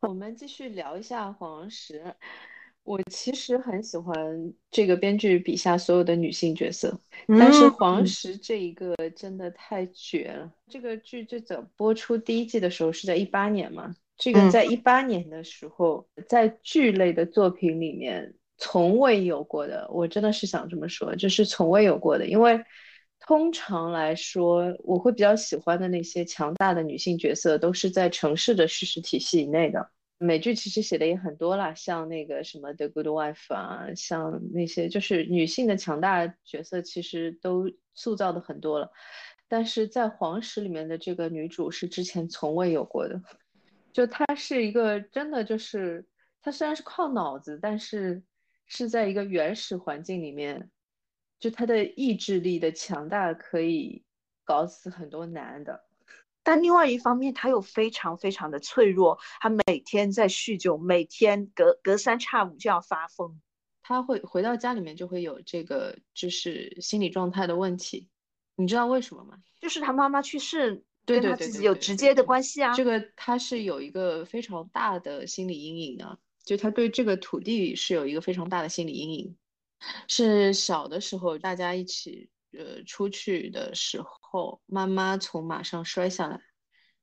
[0.00, 2.16] 我们继续聊一下黄石。
[2.82, 10.50] 我其实很喜欢这个编剧笔下所有的女性角色，但是黄石这一个真的太绝了。
[10.68, 22.26] 这个剧最早播出第一季的时候是在一八年嘛，这个在一八年的时候，在剧类的作品里面从未有过的，我真的是想这么说，就是从未有过的。
[22.26, 22.60] 因为
[23.20, 29.90] 通常来说，我会比较喜欢的那些强大的女性角色，都是在城市的叙事体系以内的。
[30.22, 38.92] 美剧其实写的也很多了，像那个什么《The Good Wife》啊，像那些就是女性的强大角色，其实都塑造的很多了。
[39.48, 43.22] 但是在《黄石》里面的这个女主是之前从未有过的，
[43.94, 46.06] 就她是一个真的就是
[46.42, 48.22] 她虽然是靠脑子，但是
[48.66, 50.70] 是在一个原始环境里面，
[51.38, 54.04] 就她的意志力的强大可以
[54.44, 55.82] 搞死很多男的。
[56.42, 63.40] 但另外一方面，他又非常非常的脆弱，他每天在酗酒，每天隔隔三差五就要发疯。
[63.82, 68.08] 他会回到家里面就会有这个就是心理状态的问题，
[68.54, 69.36] 你知道为什么吗？
[69.60, 72.72] 就是他妈妈去世，对他自己有直接的关系啊。
[72.72, 79.36] 这个他是有一个非常大的心理阴影的，就他对这个土地是有一个非常大的心理阴影。
[80.06, 84.08] 是小的时候大家一起呃出去的时候，
[84.66, 86.40] 妈妈从马上摔下来，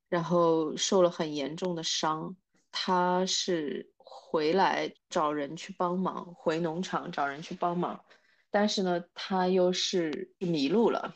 [0.10, 2.36] 然后受了很严重的伤，
[2.72, 3.92] 他是。
[4.10, 8.04] 回来找人去帮忙，回农场找人去帮忙，
[8.50, 11.14] 但是呢，他又是迷路了，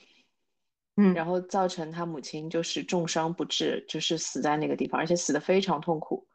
[0.96, 6.28] 嗯，然后造成他母亲就是重伤不治，就是死在那个地方，而且死的非常痛苦。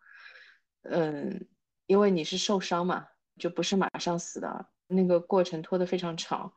[0.82, 1.46] 嗯，
[1.86, 3.06] 因为你是受伤嘛，
[3.38, 6.52] 就不是马上死的，那个过程拖得非常长，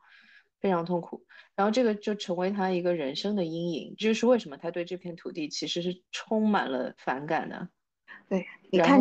[0.60, 1.24] 非常痛苦。
[1.56, 7.68] 然后这个就成为他一个人生的阴影，这就是为什么他对这片土地其实是充满了反感的。
[8.28, 9.00] 对，你看。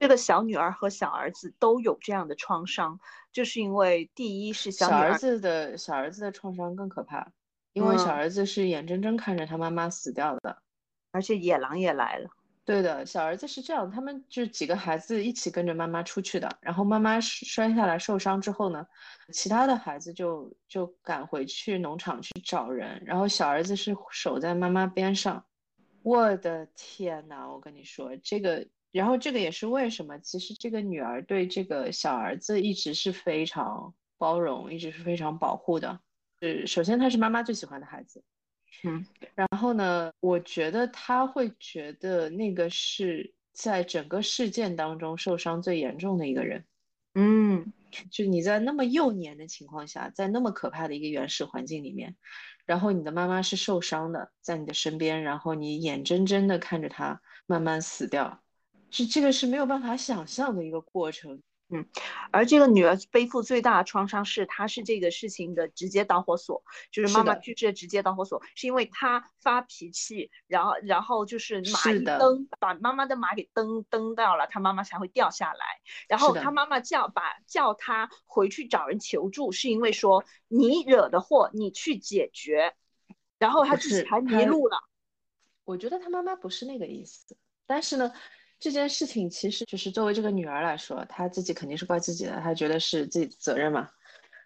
[0.00, 3.00] 这个小女儿和小儿子都有这样的创伤，
[3.32, 7.32] 就是因为第一是小儿子的小儿子的创伤更可怕，
[7.72, 10.62] 因为小儿子是眼睁睁看着他妈妈死掉的，
[11.10, 12.30] 而且野狼也来了。
[12.68, 18.86] 对的，小儿子是这样，他们就是几个孩子一起跟着妈妈出去的，然后妈妈摔下来受伤之后呢，
[19.32, 25.42] 其他的孩子就就赶回去农场去找人，然后小儿子是守在妈妈边上。
[26.02, 28.68] 我的天呐，我跟你说这个。
[28.90, 36.00] 然后这个也是为什么，其实这个女儿对这个小儿子一直是非常包容，一直是非常保护的。
[36.40, 38.22] 是，首先他是妈妈最喜欢的孩子，
[38.84, 39.04] 嗯，
[39.34, 46.64] 然后呢，我觉得他会觉得那个是在整个事件当中受伤最严重的一个人，
[47.14, 47.72] 嗯，
[48.10, 52.16] 就你在那么幼年的情况下，在那么可怕的一个原始环境里面，
[52.66, 58.42] 然后你的妈妈是受伤的，在你的身边，然后你眼睁睁的看着她慢慢死掉。
[58.90, 61.86] 是这个是没有办法想象的一个过程，嗯，
[62.30, 75.64] 而这个女儿背负最大的创伤是，她是这个事情的直接导火索，就是妈妈去世的直接导火索，是因为她发脾气，然后然后就是马一蹬，把妈妈的马给蹬蹬到了，她妈妈才会掉下来，
[76.08, 76.50] 然后她。
[76.50, 82.74] 妈妈叫把叫她回去找人求助，是因为说你惹的祸你去解决，
[83.38, 84.78] 然后她自己还迷路了，
[85.64, 88.12] 我觉得她妈妈不是那个意思，但是呢。
[88.58, 93.88] 这件事情其实就是作为这个女儿来说，她自己肯定是怪自己的，她觉得是自己的责任嘛。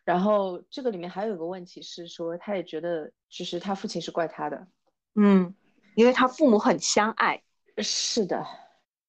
[0.05, 4.66] 然后这个里面还有一个问题是说，她也觉得就是她父亲是怪她的，
[5.14, 5.55] 嗯，
[5.94, 7.42] 因为她父母很相爱。
[7.79, 8.44] 是的，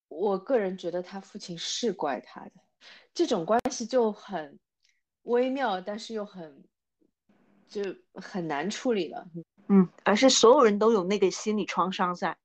[0.07, 2.51] 我个人觉得她父亲是怪她的，
[3.13, 4.57] 这种关系就很
[5.23, 6.63] 微妙，但是又很
[7.67, 7.81] 就
[8.13, 9.25] 很难处理了。
[9.67, 12.37] 嗯，而是所有人都有那个心理创伤在。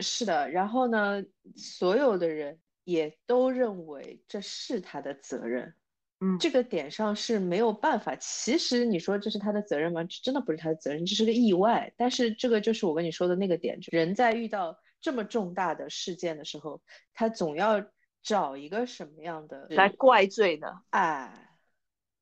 [0.00, 1.22] 是的，然后呢，
[1.56, 5.74] 所有的人也都认为这是他的责任，
[6.20, 8.14] 嗯，这个点上是没有办法。
[8.16, 10.04] 其实你说这是他的责任吗？
[10.04, 11.92] 这真的不是他的责任，这是个意外。
[11.96, 16.82] 但是这个就是我跟你说的那个点，人在遇到这么重大的事件的时候，
[17.14, 17.84] 他总要
[18.22, 21.58] 找一个什么样的来怪罪呢，哎，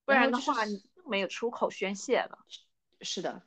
[0.04, 2.38] 不然的话你没有出口宣泄了。
[3.00, 3.42] 是的。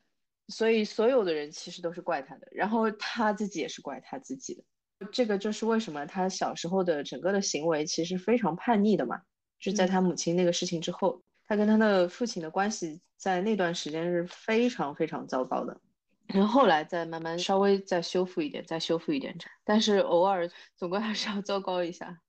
[0.50, 4.64] 所以所有的人其实都是怪他的，然后他自己也是怪他自己的。
[5.12, 9.22] 这个就是为什么他小时候的整个的行为其实非常叛逆的嘛。
[9.60, 15.80] 就在他母亲那个事情之后，他跟他的父亲的关系在那段时间是非常非常糟糕的。
[16.28, 22.20] 然后后来再慢慢稍微再修复一点，再修复一点，但是偶尔总归还是要糟糕一下，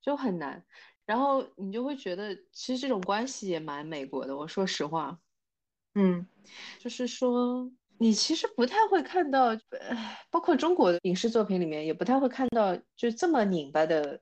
[0.00, 0.64] 就很难。
[1.04, 4.36] 然后你就会觉得，其实这种关系也蛮美国的。
[4.36, 5.18] 我说实话。
[5.94, 6.26] 嗯，
[6.78, 7.70] 就是说，
[8.02, 14.20] 你其实不太会看到，呃，包括中国的影视作品里面，也不太会看到就这么拧巴的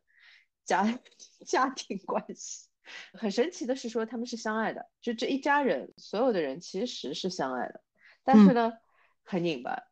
[0.67, 1.01] 家
[1.47, 2.69] 家庭关系。
[3.15, 7.81] 很神奇的是，说他们是相爱的，就这一家人，所有的人其实是相爱的，
[8.23, 8.71] 但是呢，
[9.25, 9.83] 很拧巴，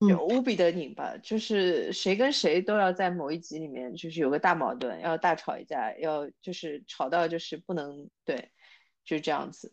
[0.00, 8.50] 就无比的拧巴，就是谁跟谁都要在某一集里面，就是有个大矛盾，要大吵一架，要就是吵到就是不能对，
[9.04, 9.72] 就是这样子。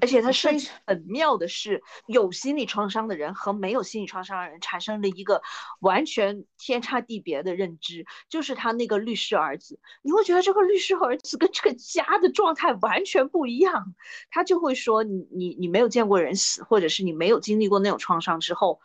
[0.00, 5.40] 而且它设计很妙的是，有心理创伤的人和没有心理创伤的人产生了一个
[5.80, 8.04] 完全天差地别的认知。
[8.28, 13.94] 就是他那个律师儿子，你会觉得这个律师儿子跟这个家的状态完全不一样。
[14.30, 18.80] 他就会说，你你你没有见过人死，或者是你没有经历过那种创伤之后，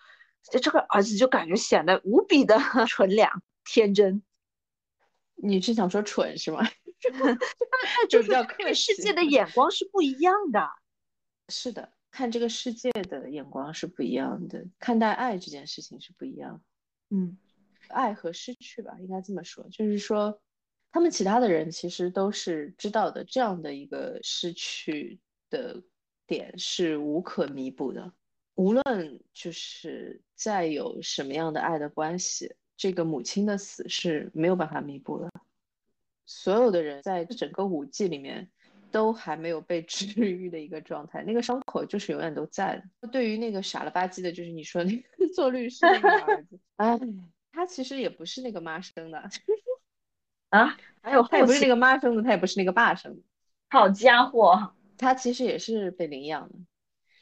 [0.51, 4.21] 这这个儿子就感觉显得无比的 纯良天真。
[5.41, 6.67] 你是想说蠢是吗？
[8.09, 10.69] 就比较客世界的眼光是不一样的。
[11.49, 16.61] 是的，看这个世界的眼光是不一样的，看待爱这件事情是不一样。
[17.09, 17.37] 嗯，
[17.89, 20.41] 爱和失去吧，应该这么说，就是说，
[20.91, 25.81] 他们其他的人其实都是知道的，这样的一个失去的
[26.27, 28.13] 点是无可弥补的。
[28.55, 35.31] 无论就是再有什么样的爱的关系，这个母亲的死是没有办法弥补的。
[36.25, 38.51] 所有的人在整个五季里面。
[38.91, 43.07] 都还没有被 治愈的一个状态，那个伤口就是永远都在的。
[43.09, 46.99] 对于那个傻了吧唧的，就是你说那个 做律师那个儿子，哎，
[47.51, 49.23] 他其实也不是那个妈生的
[50.49, 53.21] 啊，还有他也不是那个妈生的，他也不是那个爸生的。
[53.69, 56.55] 好家伙，他其实也是被领养的，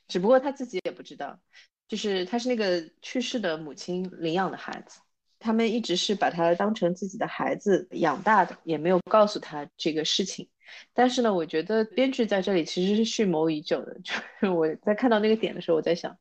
[0.08, 1.40] 只不过他自己也不知道，
[1.88, 5.02] 就是他是那个去世的母亲领养的孩子，
[5.40, 10.48] 他们一直是把他当成自己的孩子养大的，也没有告诉他这个事情。
[10.94, 13.98] 但是呢，我觉得编剧在这里其实是蓄谋已久的。
[14.04, 16.18] 就是我在看到那个点的时候，我在想，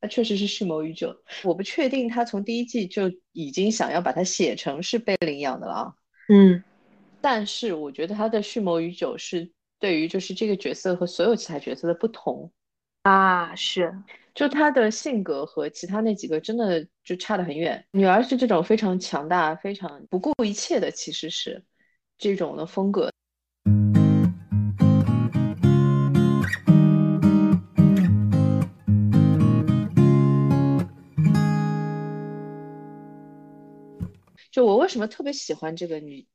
[0.00, 1.14] 他确实是蓄谋已久。
[1.44, 5.94] 我不确定他从第一季就已经想要把它写成是被领养的了啊。
[6.28, 6.64] 嗯，
[7.20, 12.50] 但是我觉得他的蓄谋已久是对于就是这个角色和所有其他角色的不同
[13.02, 13.94] 啊，是，
[14.34, 17.82] 就他的性格和其他那几个真的就差得很远。
[17.92, 21.64] 女儿是这种非常强大、非常不顾一切的，其实是
[22.18, 23.10] 这种的风格。
[34.50, 36.26] 就我为什么特别喜欢这个女，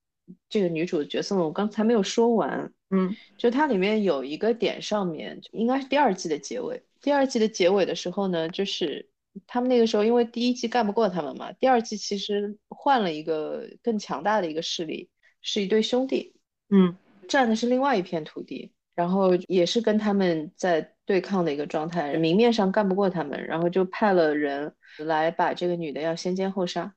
[0.49, 1.43] 这个女主的角色呢？
[1.43, 6.83] 我刚才没有说完，嗯，就它里面有一个点上面，应该是第二季的结尾。
[7.01, 9.09] 第二季的结尾的时候呢，就是
[9.45, 15.09] 他们那个时候因为第一季干不过他们嘛，第二季其实换了一个更强大的一个势力，
[15.41, 16.35] 是一对兄弟，
[16.69, 16.95] 嗯，
[17.27, 26.95] 占的是另外一片土地，然后也是跟他们在对抗的一个状态，明面上干不过他们，然后就派了人来把这个女的要先奸后杀。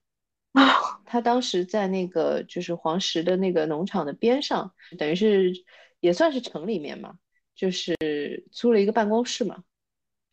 [0.52, 0.62] 啊，
[1.06, 5.52] 他当时在那个就是黄石的那个农场的边上，等于是
[6.00, 7.14] 也算是城里面嘛，
[7.54, 9.62] 就是租了一个办公室嘛，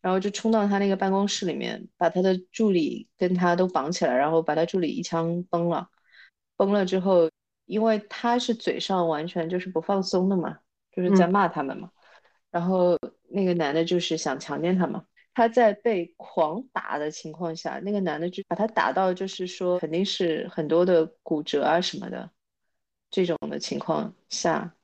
[0.00, 5.88] 然后就冲到他那个办公室里面，把他的助理跟他都绑起来，然后把他助理一枪崩了。
[6.56, 7.30] 崩了之后，
[7.66, 10.58] 因为他是嘴上完全就是不放松的嘛，
[10.92, 11.90] 就是在骂他们嘛，
[12.50, 12.98] 然后
[13.28, 15.04] 那个男的就是想强奸他嘛。
[15.36, 22.30] 他在被狂打的情况下，那个男的就把他打到，就是说肯定是很多的骨折啊什么的，
[23.10, 24.74] 这种的情况下，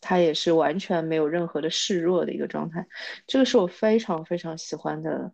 [0.00, 2.84] 他也是完全没有任何的示弱的一个状态。
[3.28, 5.32] 这个是我非常非常喜欢的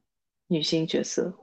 [0.48, 1.34] 女性角色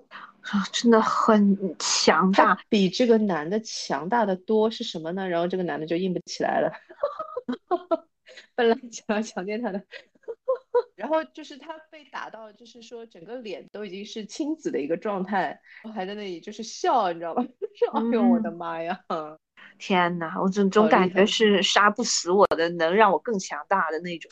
[0.41, 4.69] 啊，真的很强大，比这个男的强大的多。
[4.69, 5.27] 是什么呢？
[5.27, 6.71] 然后这个男的就硬不起来了，
[8.53, 9.83] 本来想要强奸他的。
[10.97, 15.57] 然后就是他被打到，就是说整个脸都已经是青紫的一个状态，
[15.93, 17.45] 还在那里就是笑，你知道吧？
[17.93, 18.99] 哎呦我的妈呀！
[19.77, 24.31] 天哪，我总总感觉是杀不死我的，能让我更强大的那种。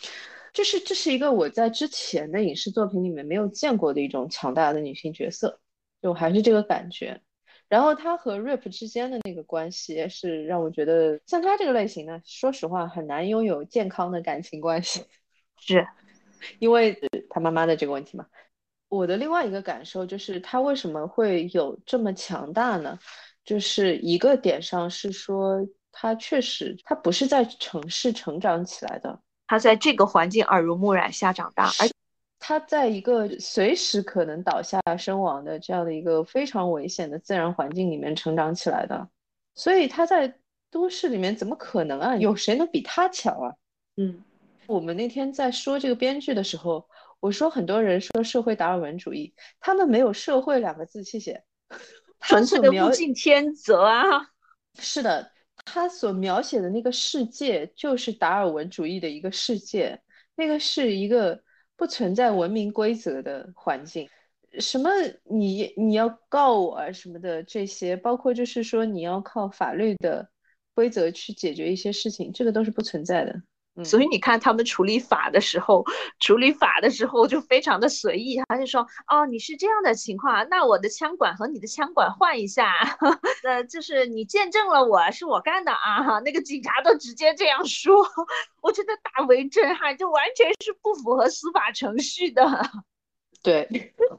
[0.54, 5.60] 就是这是一个我在之前的影视作品里面没有见过的一种强大的女性角色，
[6.02, 7.22] 就还是这个感觉。
[7.68, 15.06] 然后她和 Rip 之间的那个关系是让我觉得，像她这个类型呢，说实话很难拥有健康的感情关系。
[15.60, 15.86] 是。
[16.60, 18.26] 因为他妈妈的这个问题嘛，
[18.88, 22.98] 我的另外一个感受就是他为什么会有这么强大呢？
[23.44, 31.88] 就是一个点上是说他确实他不是在城市成长起来的，他在这个环境耳濡目染下长大，而
[32.40, 39.08] 他在一个随时可能倒下身亡的这样的一个非常危险的自然环境里面成长起来的，
[39.54, 40.36] 所以他在
[40.72, 42.16] 都市里面怎么可能啊？
[42.18, 43.54] 有谁能比他强啊？
[43.98, 44.24] 嗯。
[44.68, 46.88] 我们那天在说这个编剧的时候，
[47.20, 51.44] 我说很多人说社会达尔文主义，他们没有“社会”两个字，谢谢，
[52.20, 54.32] 纯粹的物竞天择啊。
[54.78, 55.32] 是的，
[55.64, 60.02] 他所描写的那个世界就是达尔文主义的一个世界，
[60.36, 61.42] 那个是一个
[61.76, 64.10] 不存在文明规则的环境，
[64.60, 64.90] 什么
[65.24, 70.30] 你你要告我啊什么的这些，包括就是说你要靠法律的
[70.74, 73.42] 规则去解决一些事情，这个都是不存在的。
[73.84, 75.84] 所以你看他们处理法的时候，
[76.20, 82.74] 处理法的时候就非常的随意，他就说，哦，你是这样的情况，那我的枪管和你的枪管换一下，
[83.44, 88.06] 呃，就是你见证了我是我干的啊，那个警察都直接这样说，
[88.62, 92.44] 我觉得大为震撼，就完全是不符合司法程序的，
[93.44, 93.68] 对，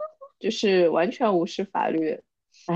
[0.38, 2.20] 就是完全无视法律。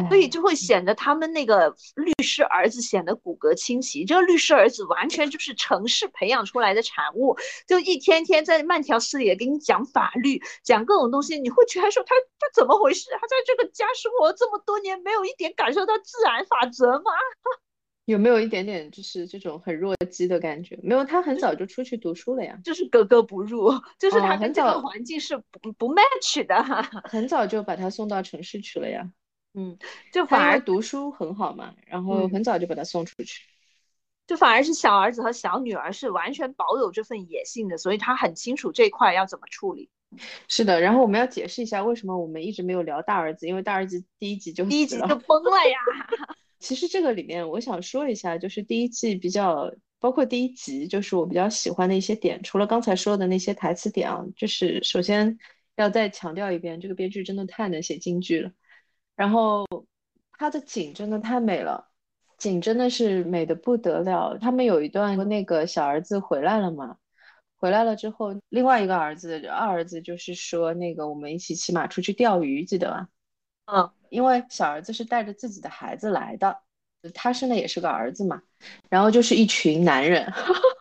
[0.09, 4.05] 所以就会显得他们那个律师儿子显得骨骼清奇。
[4.05, 7.37] 这个律师儿子完全就是城市培养出来的产物，
[7.67, 13.11] 就一天天在慢条斯理给你讲法律，讲各种东西，你会觉得说他他怎么回事？
[13.13, 17.11] 他在这个家生活这么多年，没有一点感受到自然法则吗？
[18.07, 20.77] 有没有一点点就是这种很弱鸡的感觉？
[20.83, 26.63] 没有，他很早就出去读书了呀，就是格格不入，就是他跟这个环境是不不 match 的，
[27.05, 29.09] 很早就把他送到城市去了呀。
[29.55, 29.77] 嗯，
[30.13, 33.43] 就反而读书很好嘛，然后很早就把他送出去，
[34.27, 39.91] 就反而是小儿子和小女儿是完全保有这份野性的，所以他很清楚这块要怎么处理。
[40.49, 45.79] 是的，然后我们要解释一下为什么我们一直没有聊大儿子，因为大儿子第一集就第一集就崩了呀。
[46.59, 52.43] 其实这个里面，我想说一下，就是第一季比较，包括第一集，就是我比较喜欢的一些点。
[52.43, 55.39] 除了刚才说的那些台词点啊，就是首先
[55.77, 58.53] 要再强调一遍，这个编剧真的太能写京剧了。
[59.21, 59.67] 然后
[60.39, 61.91] 它的景真的太美了，
[62.39, 64.39] 景真的是美的不得了。
[64.39, 66.97] 他们有一段那个小儿子回来了嘛，
[67.59, 73.09] 回来了之后，另外一个儿子二儿子就是说那个我们一起骑马出去钓鱼，记得吧？
[73.67, 73.91] 嗯。
[74.09, 76.63] 因为小儿子是带着自己的孩子来的，
[77.13, 78.41] 他生的也是个儿子嘛，
[78.89, 80.25] 然后就是一群男人，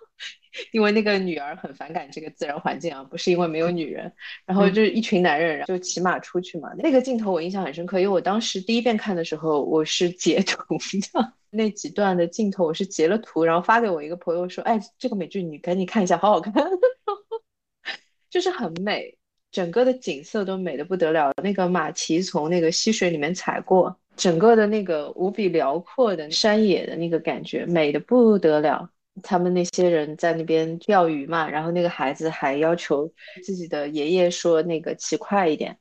[0.71, 4.11] 因为那个女儿很反感这个自然环境啊，不是因为没有女人，
[4.45, 6.69] 然后就是一群男人就骑马出去嘛。
[6.77, 10.77] 那个镜头我印象很深刻，因为我当时第一遍看的时候，我是截图
[11.13, 16.53] 的那几段的镜头，我是截了图，然后发给我一个朋友说：“哎，这个美剧你赶紧看一下，好好看，
[18.29, 19.15] 就是很美。”
[19.51, 28.91] 整个的景色都美的不得了，那个马蹄从那个溪水里面踩过，整个的那个无比辽阔的山野的那个感觉，美的不得了。
[29.21, 33.11] 他们那些人在那边钓鱼嘛，然后那个孩子还要求
[33.43, 35.77] 自己的爷爷说那个骑快一点，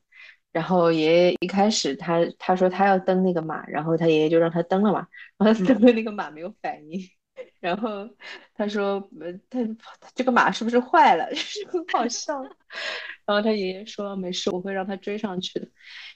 [0.51, 6.99] 然后爷爷一开始他他说他要蹬那个马，然后他爷爷就让他蹬了嘛，然后他蹬的那个马没有反应。
[7.61, 8.07] 然后
[8.53, 9.59] 他说：“呃，他
[10.15, 11.29] 这个马是不是坏了？
[11.31, 12.41] 就是很好笑。
[13.25, 15.67] ”然后他爷爷说：“没事，我会让他追上去的。”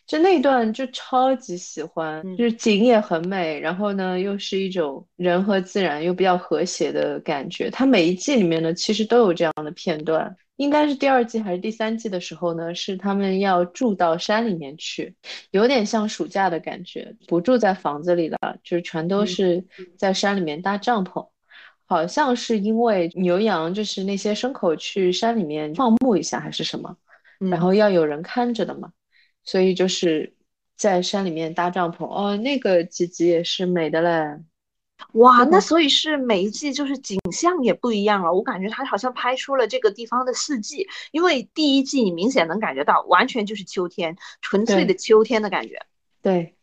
[0.06, 7.70] 就那段就超级喜欢，就是景也很美，然后呢又是一种人和自然又比较和谐的感觉。
[7.70, 15.16] 它每一季里面呢其实都有这样的片段，应该是第二季还是第三季的时候呢，是他们要住到山里面去，
[15.52, 19.64] 有点像暑假的感觉，不住在房子里了，就是全都是
[19.98, 21.28] 在山里面搭帐篷。
[21.86, 26.96] 好像是因为牛羊就是那些牲口去山里面放牧一下还是什么，
[27.52, 28.90] 然后要有人看着的嘛，
[29.44, 30.36] 所以就是
[30.76, 32.06] 在山里面搭帐篷。
[32.06, 34.44] 哦，那个几集也是美的嘞。
[35.14, 38.32] 哇，那所以是每一季就是景象也不一样了。
[38.32, 45.86] 我感觉他好像拍出了这个地方的四季，因为第一季你明显能感觉到完全就是秋天，纯粹的秋天的感觉。
[46.22, 46.56] 对，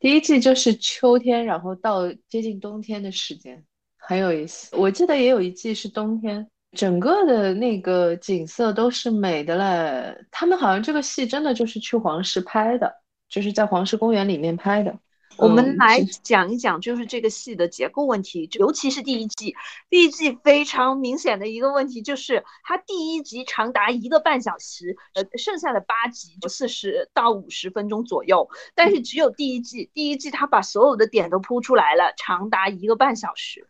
[0.00, 3.64] 第一季就是秋天，然后到接近冬天的时间。
[3.98, 10.26] 很有意思，我记得也有一季是冬天，整个的那个景色都是美的嘞。
[10.30, 12.92] 他们好像这个戏真的就是去黄石拍的，
[13.28, 14.98] 就是在黄石公园里面拍的。
[15.38, 19.54] 我们来讲一讲，就是这个戏的结构问题，尤其是第一季。
[19.88, 28.46] 第一季非常明显的一个问题就是，它第一集长达一个半小时，呃，剩下的八集就四十到五十分钟左右。
[28.74, 33.66] 但是只有第一季，第一季它把所有的点都铺出来了，长达一个半小时。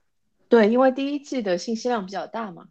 [0.48, 2.64] 对，因为第一季的信息量比较大嘛，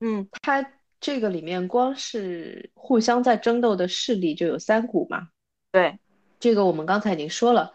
[0.00, 5.28] 嗯，它这个里面光是互相在争斗的势力就有三股嘛。
[5.72, 5.98] 对，
[6.38, 7.72] 这个我们刚才已经说了，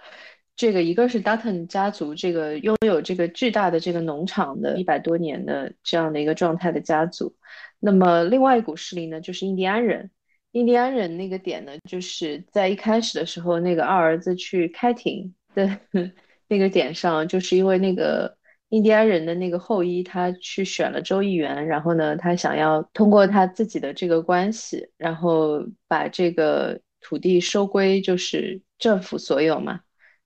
[0.55, 7.35] 这个一个是 Dutton 家族，这个拥有这个巨大的这个农场的一百多年的这样的一个状态的家族，
[7.79, 10.11] 那么另外一股势力呢，就是印第安人。
[10.51, 15.79] 印第安人那个点呢，就是在一开始的时候，那个二儿子去开庭的
[16.47, 18.37] 那个点上，就是因为那个。
[18.71, 29.81] 印第安人的那个后裔，他去选了州议员，然后呢，他想要通过他自己的这个关系，然后把这个土地收归就是政府所有嘛。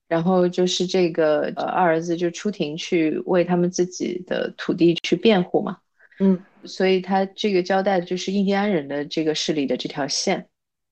[0.08, 5.78] 然后就是这个呃二儿子就出庭去为他们自己的土地去辩护嘛。
[6.20, 10.46] 嗯，所以他这个交代的就是印第安人的这个势力的这条线。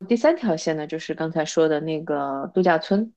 [0.08, 3.12] 第三条线呢，就是刚才说的那个度假村。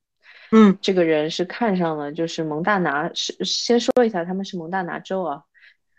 [0.51, 5.43] 嗯，这个人是看上了，就是蒙大拿是先说一下，他们是蒙大拿州啊，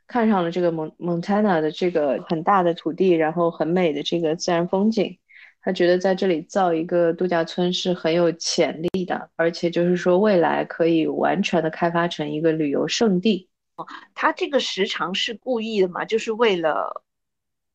[0.07, 5.19] 看上了这个蒙蒙塔纳的这个很大的土地，然后很美的这个自然风景，
[5.61, 13.49] 他觉得在这里造一个度假村是很有潜力的，而且就是说未来可以完全的开发成一个旅游胜地。
[13.77, 16.07] 哦，他这个时长是故意的嘛？
[16.07, 17.03] 就是为了，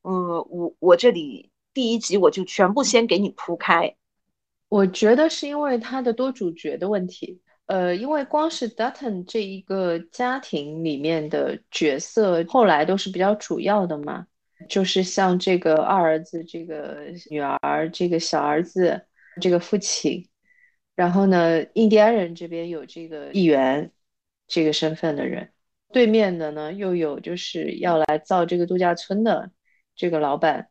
[0.01, 3.95] 嗯，我我这里第一集我就全部先给你铺开。
[4.73, 7.39] 我觉得是因为他的多主角的问题。
[7.67, 14.25] 呃，因为光是 Dutton 这一个家庭里面的角色，后来都是比较主要的嘛，
[14.67, 19.05] 就是像这个二儿子、这个女儿、这个小儿子、
[19.39, 20.27] 这个父亲，
[20.95, 23.91] 然后呢，印第安人这边有这个议员
[24.47, 25.51] 这个身份的人，
[25.91, 29.51] 对面的呢又有就是要来造这个度假村的
[29.95, 30.67] 这个老板，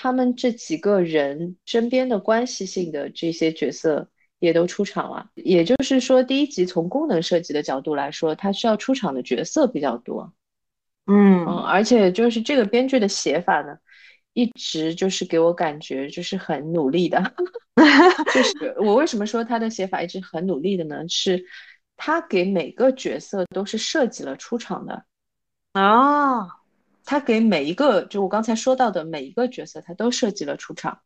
[0.00, 4.08] 他们这几个人身边的关系性的这些角色。
[4.40, 10.32] 也都出场了，也就是说，第一集从功能设计的角度来说，它需要出场的角色比较多，
[11.06, 11.44] 嗯。
[11.44, 13.76] 嗯，而且就是这个编剧的写法呢，
[14.32, 17.34] 一直就是给我感觉就是很努力的，
[18.32, 21.06] 就是我为什么说他的写法一直很努力的呢？
[21.10, 21.44] 是
[21.98, 25.04] 他给每个角色都是设计了出场的。
[25.72, 26.48] 啊，
[27.10, 31.00] 他给每一个就我刚才说到的每一个角色，他都设计了出场。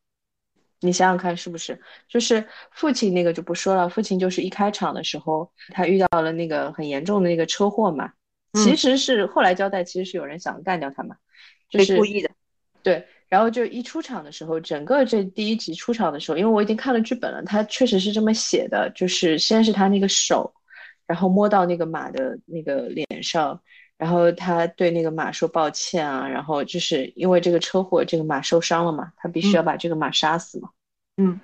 [0.79, 1.81] 你想想看，是不是？
[2.07, 3.89] 就是父亲那个就不说了。
[3.89, 8.11] 父亲就是一开场的时候，他遇到了那个很严重的那个车祸嘛。
[8.53, 11.15] 其实是后来交代，其实是有人想干掉他嘛，
[11.71, 12.29] 就是故意的。
[12.83, 20.53] 对，然后就一出场的时候，整个这第一集出场的时候，因为我已经看了剧本了，他确实是这么写的，就是先是他那个手，
[21.07, 23.59] 然后摸到那个马的那个脸上，
[23.97, 30.69] 然后他对那个马说抱歉啊，然后就是因为这个车祸，这个马受伤了嘛，他必须要把这个马杀死嘛。
[31.17, 31.39] 嗯，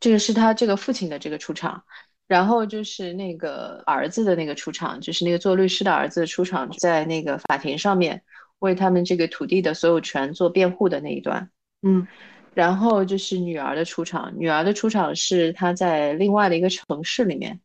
[0.00, 1.84] 这个是他这个父亲的这个出场，
[2.26, 8.22] 然后就是那个儿子的那个出场，就是那个做律师的儿子出场，在那个法庭上面
[8.58, 11.50] 为他们这个土地的所有权做辩护的那一段。
[11.82, 12.06] 嗯，
[12.52, 17.60] 然后就是女儿的出场，女儿的出场是她在另外的一个城市里面，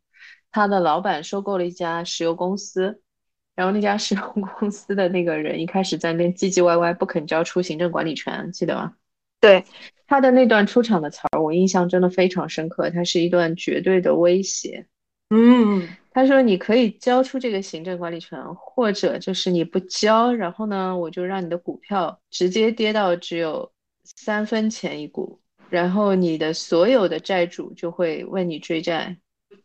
[0.51, 3.01] 她的老板收购了一家石油公司，
[3.58, 4.22] 然后那家石油
[4.60, 8.93] 公司的那个人一开始在那边唧唧歪歪，不肯交出行政管理权，记得吗？
[9.41, 9.66] 对。
[10.10, 12.89] 他的那段出场的词儿，我印象真的非常深刻。
[12.91, 14.86] 他是一段绝对的威胁。
[15.32, 23.70] 嗯，他说你可以交出这个行政管理权，或者就是你不交，然后呢，我就让你的股票直接跌到只有
[24.05, 29.18] 三分钱一股，然后你的所有的债主就会为你追债。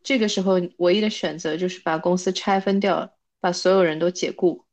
[0.03, 4.65] 这个时候唯一的选择就是把公司拆分掉，把所有人都解雇。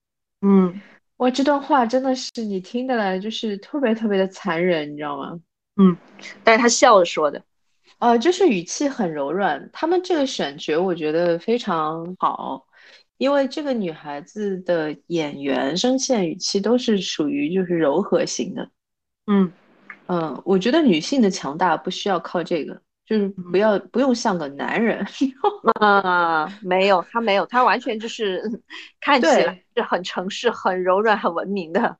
[0.42, 0.80] 嗯，
[1.18, 5.38] 哇，这段话真的是你听的来就是特别特别的残忍，你知道吗？
[5.76, 5.98] 嗯，
[6.44, 7.44] 但是他笑着说的，
[7.98, 9.70] 呃，就是语气很柔软。
[9.74, 12.66] 他们这个选角我觉得非常好，
[13.18, 18.70] 因为这个女孩子的演员声线语气都是属于就是柔和型的。
[19.28, 19.52] 嗯
[20.08, 25.04] 嗯，我觉得女性的强大不需要靠这个，就是不要不用像个男人。
[25.82, 28.44] 啊，没有，他没有，他完全就是
[29.02, 31.98] 看起来是很诚实、很柔软、很文明的。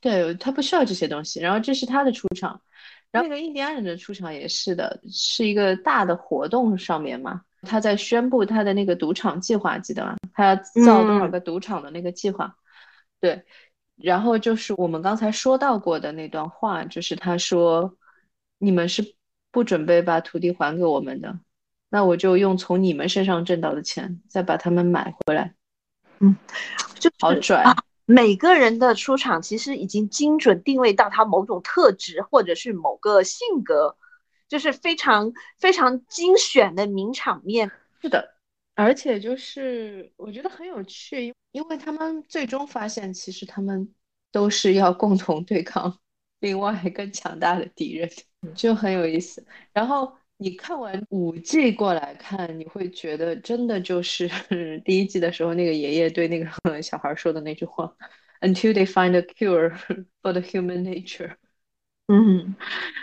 [0.00, 2.60] 对他不需要这些东西，然后这是他的出场。
[3.10, 10.16] 然后那个印第安人的出场也是的，是一个大的活动上面嘛，他在宣布他的那个赌场计划，记得吗？
[10.32, 12.54] 他要造多少个赌场的那个计划。
[13.20, 13.42] 对，
[13.96, 17.96] 然后就是我们刚才说到过的那段话，就是他说
[18.58, 19.02] ：“你们是
[19.50, 21.38] 不准备把土地还给我们的，
[21.88, 25.54] 那我就用从你们身上挣到的钱再把他们买回来。”
[26.20, 26.34] 嗯，
[26.98, 27.64] 就好拽。
[28.06, 33.96] 每个人的出场其实已经精准定位到他某种特质，或者是某个性格，
[34.48, 37.70] 就是非常非常精选的名场面。
[38.00, 38.36] 是的，
[38.74, 43.92] 而且就是我觉得很有趣，因为他们最终发现，其实他们
[44.30, 45.98] 都是要共同对抗
[46.40, 48.10] 另外更强大的敌人，
[48.54, 49.44] 就很有意思。
[49.72, 54.28] 然后你看完五季过来看，你会觉得真的就是
[54.84, 56.46] 第一季的时候，那个爷爷对那个
[56.82, 57.94] 小孩说的那句话
[58.40, 59.74] ：“Until they find a cure
[60.22, 61.36] for the human nature。”
[62.08, 62.54] 嗯，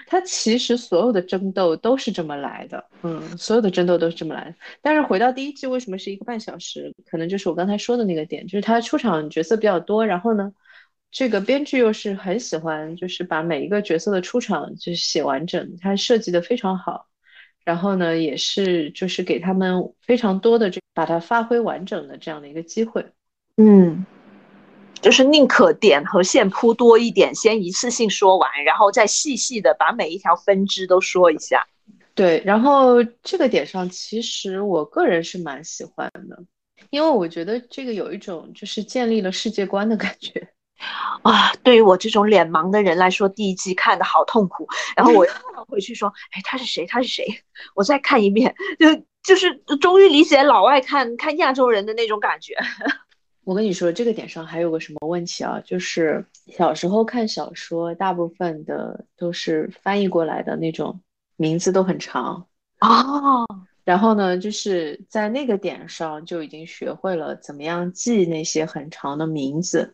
[0.07, 4.55] 他其实所有的争斗都是这么来的，嗯，所有的争斗都是这么来的。
[4.81, 6.95] 但是回到第一季，为什么是一个半小时？
[7.05, 10.53] 可能就是我刚才说的那个点，就是他出场角色比较多，然后呢，
[11.13, 17.05] 这个编剧又是很喜欢，就是把每一个角色的出场就是写完整，他设计的非常好。
[17.63, 23.05] 然后呢，也是就是给他们非常多的这把它发挥完整的这样的一个机会，
[23.57, 24.05] 嗯，
[25.01, 31.65] 就是宁可点和线铺多一点，先一次性说完，然后再细细的把每一条分支都说一下。
[32.15, 36.43] 对，然后这个点上，其实我个人是蛮喜欢的，
[36.89, 40.49] 因为我觉得这个有一种就是建立了世界观的感觉。
[41.21, 44.67] 啊，对于我这种脸盲的人来说，第一季看的好痛苦。
[44.95, 45.33] 然后我要
[45.67, 46.85] 回去说，哎，他是谁？
[46.85, 47.25] 他是谁？
[47.75, 52.55] 我再看一遍，就就是终于理解老外看看亚洲人的那种感觉。
[53.45, 55.59] 我跟你说，这个点上还有个什么问题啊？
[55.65, 61.01] 就是小时候看小说，大部分的都是翻译过来的那种，
[61.35, 62.47] 名字都很长。
[62.79, 63.45] 哦，
[63.83, 69.93] 然后呢，就是在那个点上就已经学会了怎么样记那些很长的名字，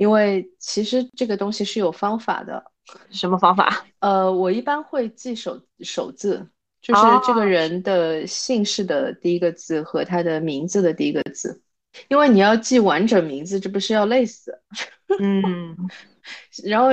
[0.00, 2.64] 因为其实这个东西是有方法的。
[3.12, 3.86] 什么方法？
[3.98, 6.48] 呃，我一般会记首首字，
[6.80, 11.62] 就是这个人的姓氏的第一个字和他的名字的第一个字，
[12.08, 14.58] 因为你要记完整名字，这不是要累死？
[15.20, 15.76] 嗯，
[16.64, 16.88] 然后，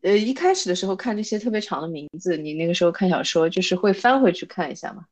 [0.00, 5.04] 呃，一开始的时候看这些特别长的名字，你那个时候看小说就是会翻回去看一下嘛，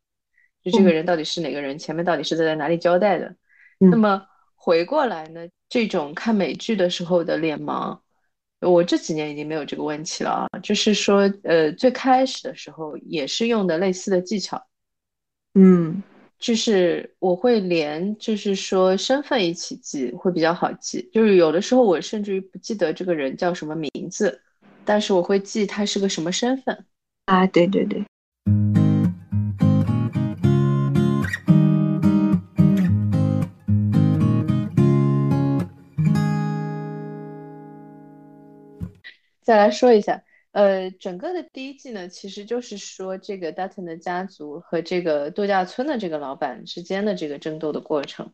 [0.64, 3.36] 就这个人到底是哪个人，前面到底是在哪里交代的。
[3.78, 4.26] 那么
[4.56, 7.98] 回过来呢，这种看美剧的时候的脸盲。
[8.60, 14.64] 我这几年已经没有这个问题了啊，就是说，呃，最开始的时候也是用的类似的技巧，
[15.54, 16.00] 嗯，
[16.38, 24.40] 就是我会连，就是说身份一起记会比较好记，就是有的时候我甚至于不记得这个人叫什么名字，
[24.84, 26.86] 但是我会记他是个什么身份
[27.26, 28.04] 啊，对对对。
[39.44, 48.32] 再来说一下，呃，整个的第一季呢，其实就是说这个 Dutton 的家族和这个度假村的这个老板之间的这个争斗的过程。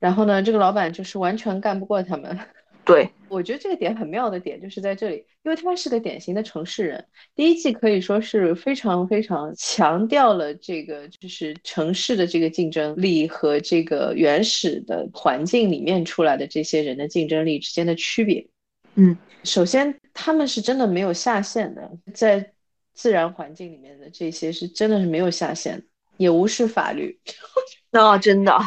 [0.00, 2.36] 然后呢，这个老板就是完全干不过他们。
[2.84, 7.06] 对，我觉得这个点很妙的点就是在这里，因为他是个典型的城市人。
[7.36, 18.48] 第一季可以说是非常非常强调了这个就是城市的这个竞争力和这个原始的环境里面出来的这些人的竞争力之间的区别。
[18.96, 19.16] 嗯。
[19.42, 22.52] 首先，他们是真的没有下限的，在
[22.92, 25.82] 自然环境里面的这些是真的是没有下限，
[26.16, 27.20] 也无视法律。
[27.90, 28.58] 那 真的，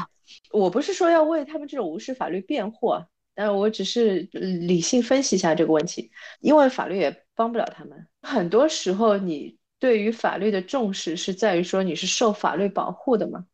[0.52, 2.94] 我不是说要为他们这种无视法律辩护，
[3.36, 8.08] 但我只是理性分析一下这个问题，因为法律也帮不了他们。
[8.22, 13.46] 很多时候，你对于法律的重视是在于说你是受法律保护的嘛？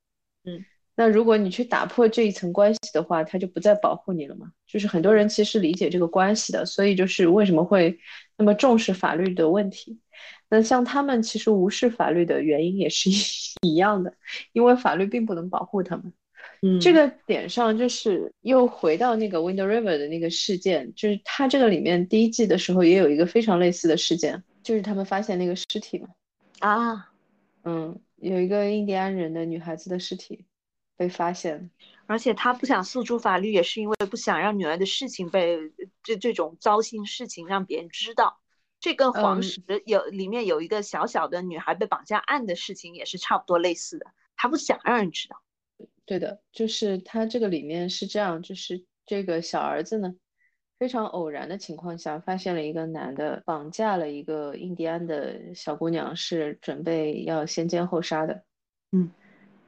[0.44, 0.64] 嗯。
[1.00, 4.52] 那如果你去打破这一层关系的话，他就不再保护你了嘛？
[4.68, 7.98] 就是很多人其实理解这个关系的，所以就是为什么会
[8.36, 9.98] 那么重视法律的问题。
[10.50, 13.14] 那像他们其实无视法律的原因也是一
[13.66, 14.14] 一样的，
[14.52, 16.12] 因为法律并不能保护他们。
[16.62, 26.10] 嗯，这个点上就是又回到那个 Wind River 的那个事件，就是他这个里面第一季的时候也有一个非常类似的事件，就是他们发现那个尸体嘛。
[26.60, 27.10] 啊，
[27.64, 30.44] 嗯，有一个印第安人的女孩子的尸体。
[31.00, 31.72] 被发现，
[32.08, 35.58] 而且他不想诉诸法律，也是因为不想让女儿的事情被
[36.04, 38.42] 这这种糟心事情让别人知道。
[38.82, 45.42] 这跟黄石有里面有一个小小的女孩被绑架案的事情也是差不多类似的，他不想让人知道。
[46.06, 50.16] 对的，就是他这个里面是这样，就是这个小儿子呢，
[50.78, 58.44] 非常偶然的情况下发现了一个男的绑架了一个印第安的小姑娘，是准备要先奸后杀的。
[58.92, 59.10] 嗯。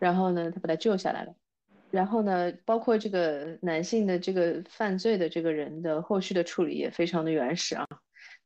[0.01, 1.35] 然后呢，他把他救下来了。
[1.91, 7.85] 然后呢，包括这个男性的这个犯罪的这个人的后续的处理也非常的原始啊。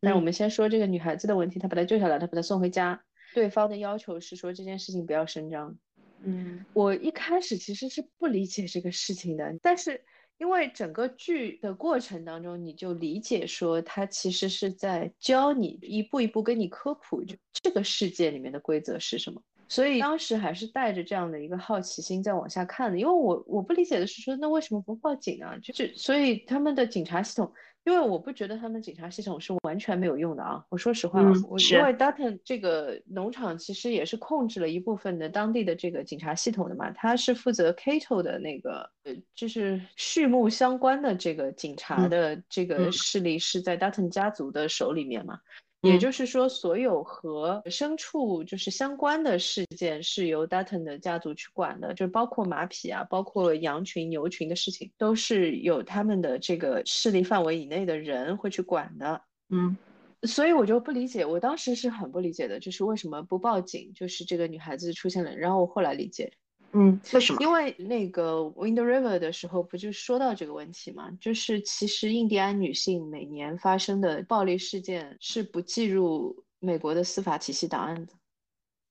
[0.01, 3.01] 但是我们先说这个女孩子的问题，他把她救下来，他把她送回家。
[3.33, 5.77] 对方的要求是说这件事情不要声张。
[6.23, 10.03] 嗯，我一开始其实是不理解这个事情的，但是
[10.37, 19.41] 因为整个剧的过程当中，你就理解说他其实是在教你一步一步跟你科普，就这个世界里面的规则是什么。
[19.67, 25.57] 所以当时还是带着这样的一个好奇心在往下看的，因为我我不理解的是说，那为什么不报警啊？
[25.61, 27.51] 就就所以他们的警察系统，
[27.83, 30.63] 因为我不觉得他们警察系统是完全没有用的啊。
[30.69, 45.39] 我说实话，我因为 Dutton 这个农场其实也是控制了一部分的当地的这个警察系统的嘛，他是负责 Cato 的那个呃，就是畜牧相关的这个警察的这个势力是在 Dutton 家族的手里面嘛。
[45.85, 59.21] 也就是说，所有和牲畜就是相关的事件是由 Dutton 的家族去管的，就包括马匹啊，包括羊群、牛群的事情，都是有他们的这个势力范围以内的人会去管的。
[59.49, 59.77] 嗯，
[60.23, 63.93] 所以我就不理解，我当时是很不理解的，就是为什么不报警？
[63.93, 66.33] 就是这个女孩子出现了，然后我后来理解。
[66.77, 67.41] 嗯，为什么？
[67.41, 71.09] 因为那个 Wind River 的时候不就说到这个问题吗？
[71.21, 78.11] 就是其实印第安女性每年发生的暴力事件是不计入美国的司法体系档案的。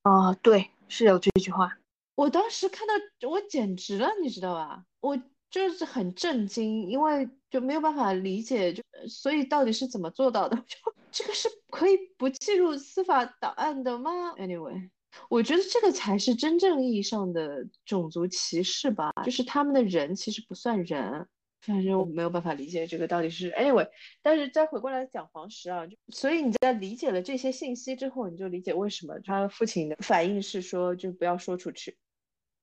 [0.01, 1.77] 啊，对，是有这句话。
[2.15, 4.83] 我当时看到我简直了，你知道吧？
[5.01, 5.15] 我
[5.51, 10.57] 就是很震惊，因为就没有办法理解，就所以到底是怎么做到的？
[10.65, 10.75] 就
[11.11, 14.89] 这个是可以不计入司法档案的吗？Anyway。
[15.29, 21.27] 我觉得这个才是真正意义上的种族歧视吧，就是他们的人其实不算人，
[21.61, 23.87] 反正我没有办法理解这个到底是 anyway。
[24.21, 31.97] 但是再回过来讲黄石啊，就所以你在理解了这些信息之后，你就理解为什么他父亲的反应是说就不要说出去。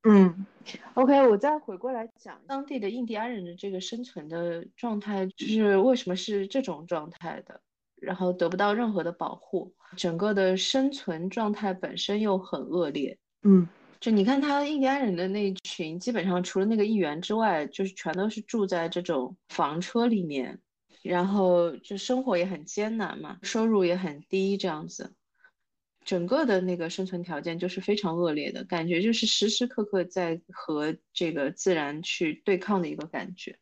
[0.05, 0.47] 嗯
[0.95, 7.61] ，OK，我再回过来讲当地的印第安人的这个生存的状态，就是为什么是这种状态的，
[8.03, 13.17] 然后得不到任何的保护，整个的生存状态本身又很恶劣。
[13.45, 13.67] 嗯，
[14.01, 20.61] 就你看他印第安人的那一群，基本上除了那个议员之外，就是全都是住在这种房车里面，
[21.03, 25.15] 然后就生活也很艰难嘛，收入也很低，这样子。
[26.05, 33.57] 整个的那个生存条件就是非常恶劣的感觉，就是时时刻刻在和这个自然去对抗的一个感觉，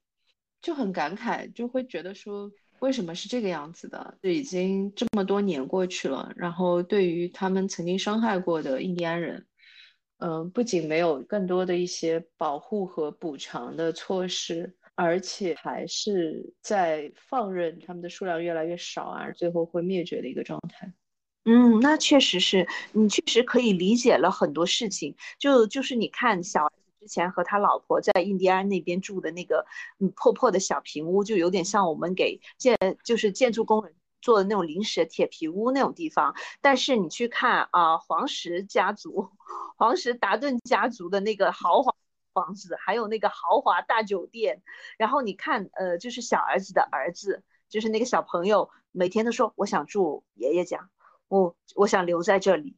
[0.62, 2.50] 就很感慨，就会觉得说
[2.80, 4.18] 为什么是这个样子的？
[4.22, 9.46] 就已经这么多年过去了，然后对于他们曾经伤害过的印第安人，
[10.18, 20.92] 嗯，不仅没有更多的一些保护和补偿的措施，而且还是在放任他们的数量越来越少，而最后会灭绝的一个状态。
[21.44, 25.14] 嗯，那确实是你确实可以理解了很多事情。
[25.38, 26.70] 就就是你看，小
[27.00, 29.66] 之前和他老婆在印第安那边住的那个
[29.98, 36.34] 嗯破破的小平屋，就有点像我们给建就是建筑工人做的那种临时的铁皮屋那种地方。
[36.60, 39.30] 但是你去看啊，黄石家族、
[39.76, 41.94] 黄石达顿家族的那个豪华
[42.34, 44.62] 房子，还有那个豪华大酒店，
[44.98, 50.90] 然后你看呃，就是小儿子的儿子，就是那个小朋友，每天都说我想住爷爷家。
[51.28, 52.76] 我我想留在这里，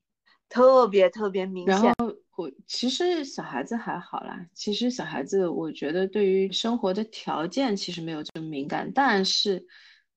[0.50, 1.82] 特别特别明显。
[1.82, 9.66] 然后我其实小孩子还好啦，其实小孩子我觉得对于生活的条件其实没有这么敏感，但是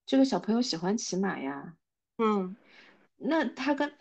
[0.06, 1.74] 这个小朋友喜欢骑马呀，
[2.18, 2.56] 嗯，
[3.18, 3.92] 那他跟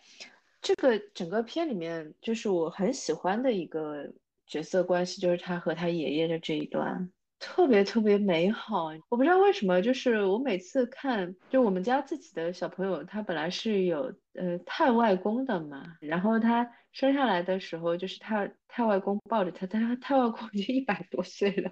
[0.61, 4.13] 这个整个片里面就是我很喜欢的一个
[4.47, 7.11] 角色关系，就是他和他爷爷的这一段。
[7.39, 21.71] 特别特别美好，我不知道为什么，就是我每次看，就我们家自己的小朋友，他本来是有呃太外公的嘛，然后他生下来的时候，就是他太外公抱着他，但他太外公已经一百多岁了，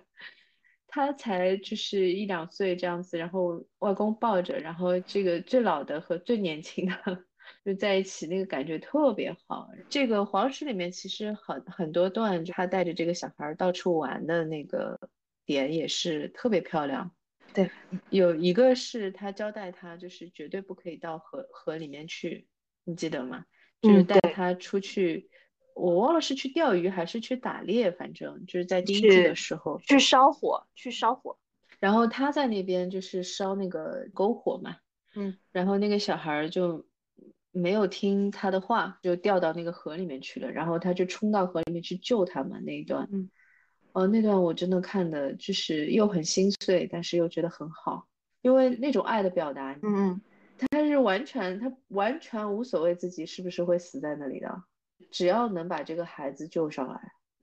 [0.87, 7.23] 他才就是一两岁这样子，然后外公抱着，然后这个最老的和最年轻的
[7.65, 9.69] 就在一起，那个感觉特别好。
[9.89, 14.99] 这个黄石里面其实很很多段，他带着这个小孩到处玩的那个。
[15.45, 17.11] 点也是特别漂亮，
[17.53, 17.69] 对，
[18.09, 22.47] 有一个是他交代他就是绝对不可以到河河里面去，
[22.83, 23.45] 你记得吗？
[23.81, 25.29] 就是带他出去，
[25.75, 31.37] 我忘了是去钓鱼还是去打猎，反正就是在第一季的时候去烧火，去烧火，
[31.79, 34.77] 然后他在那边就是烧那个篝火嘛，
[35.15, 36.87] 嗯，然后那个小孩就
[37.51, 43.29] 没有听他的话，就掉到那个河里面去了，然后他就冲到河里面去救他嘛那一段，嗯。
[43.93, 48.07] 哦，那段我真的看的，就是又很心碎，但是又觉得很好，
[48.41, 50.21] 因为那种爱的表达，嗯嗯，
[50.57, 54.63] 他是完全，他完全无所谓自己是不是会死在那里的，
[55.11, 56.99] 只要能把这个孩子救上来，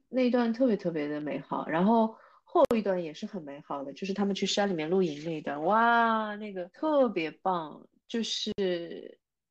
[0.08, 1.68] 那一段特别特别的美好。
[1.68, 8.52] 然后后一段也是很美好的，就是他们去山里面露营那一段，哇，那个特别棒，就是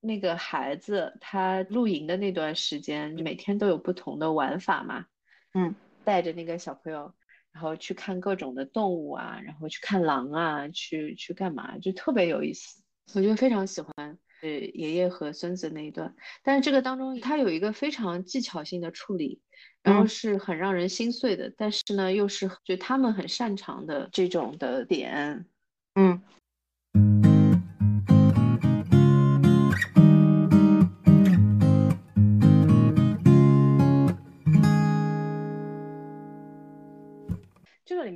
[0.01, 5.05] 那个孩子他露营的那段时间，每天都有不同的玩法嘛，
[5.53, 5.73] 嗯。
[6.03, 7.13] 带着那个小朋友，
[7.51, 12.81] 然后去看各种的动物啊，然后去看狼啊，去去干嘛，就特别有意思。
[13.15, 13.93] 我就非常喜欢
[14.41, 19.41] 呃爷爷和孙子那一段，但是这个当中他有一个非常技巧性的处理，
[19.81, 25.45] 然后是很让人心碎的，但是呢又是就他们很擅长的这种的点，
[25.95, 26.21] 嗯。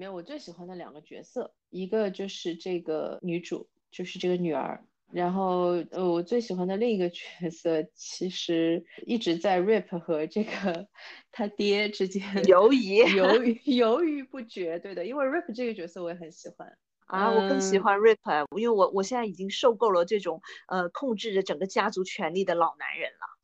[0.04, 4.84] 面我最喜欢的两个角色，一个就是这个女主，就是这个女儿。
[5.14, 10.88] 然后，呃，我最喜欢的另一个角色，其实一直在 Rip 和这个
[11.32, 14.80] 他爹之间 犹疑犹豫犹豫不决。
[14.80, 16.76] 对的，因为 Rip 这个角色我也很喜欢
[17.06, 23.43] 啊，我更喜欢 Rip，因为我我现在已经受够了这种呃控制着整个家族权力的老男人了。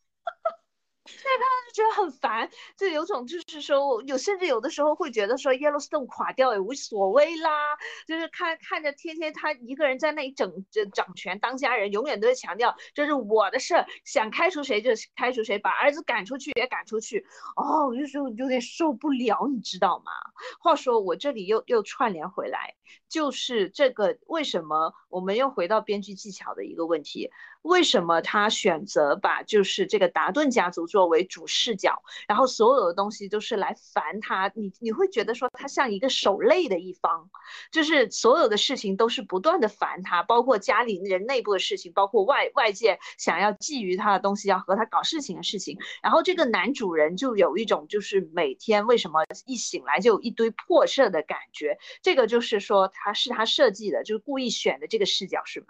[1.09, 20.11] 现在看就觉得很烦，就有种就是说，有甚至有的时候会觉得说，Yellowstone 垮掉也无所谓啦，就是看看着天天他一个人在那里整整掌权当家人，永远都在强调这是我的事儿，想开除谁就开除谁，把儿子赶出去也赶出去，哦，我就说有点受不了，你知道吗？
[20.59, 22.75] 话说我这里又又串联回来，
[23.09, 27.29] 就是这个为什么我们又回到编剧技巧的一个问题，
[27.61, 30.79] 为什么他选择把就是这个达顿家族。
[30.89, 37.29] 作为主视角，然后所有的东西都是来烦他，你你会觉得说他像一个守累的一方，
[37.71, 45.77] 就是所有的事情都是不断的烦他，包括家里人内部的事情，包括外外界想要觊觎他的东西，要和他搞事情的事情。
[46.01, 55.67] 然后这个男主人就有一种就是每天为什么一醒来就有一堆破事的感觉，这个就是说他是他设计的，就是故意选的这个视角是吗？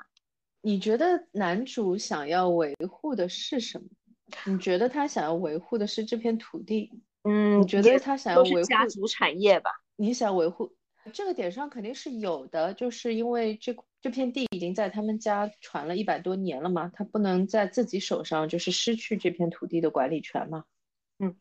[0.62, 3.88] 你觉得男主想要维护的是什么？
[4.46, 6.92] 你觉得他想要维护的是这片土地？
[7.24, 9.72] 嗯，你觉得他想要维护家族产业吧？
[9.96, 10.72] 你想维护
[11.14, 20.66] 这个点上肯定是有的，就是因为这这片地已经在他们家传了一百多年了嘛，他不能在自己手上就是失去这片土地的管理权嘛。
[21.20, 21.36] 嗯，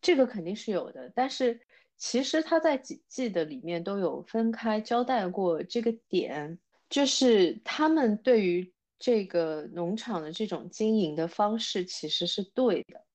[0.00, 1.60] 这个肯定是有的，但是
[1.96, 6.58] 其实他在几季的里面都有分开交代过这个点。
[6.92, 13.06] 就是他们对于这个农场的这种经营的方式其实是对的，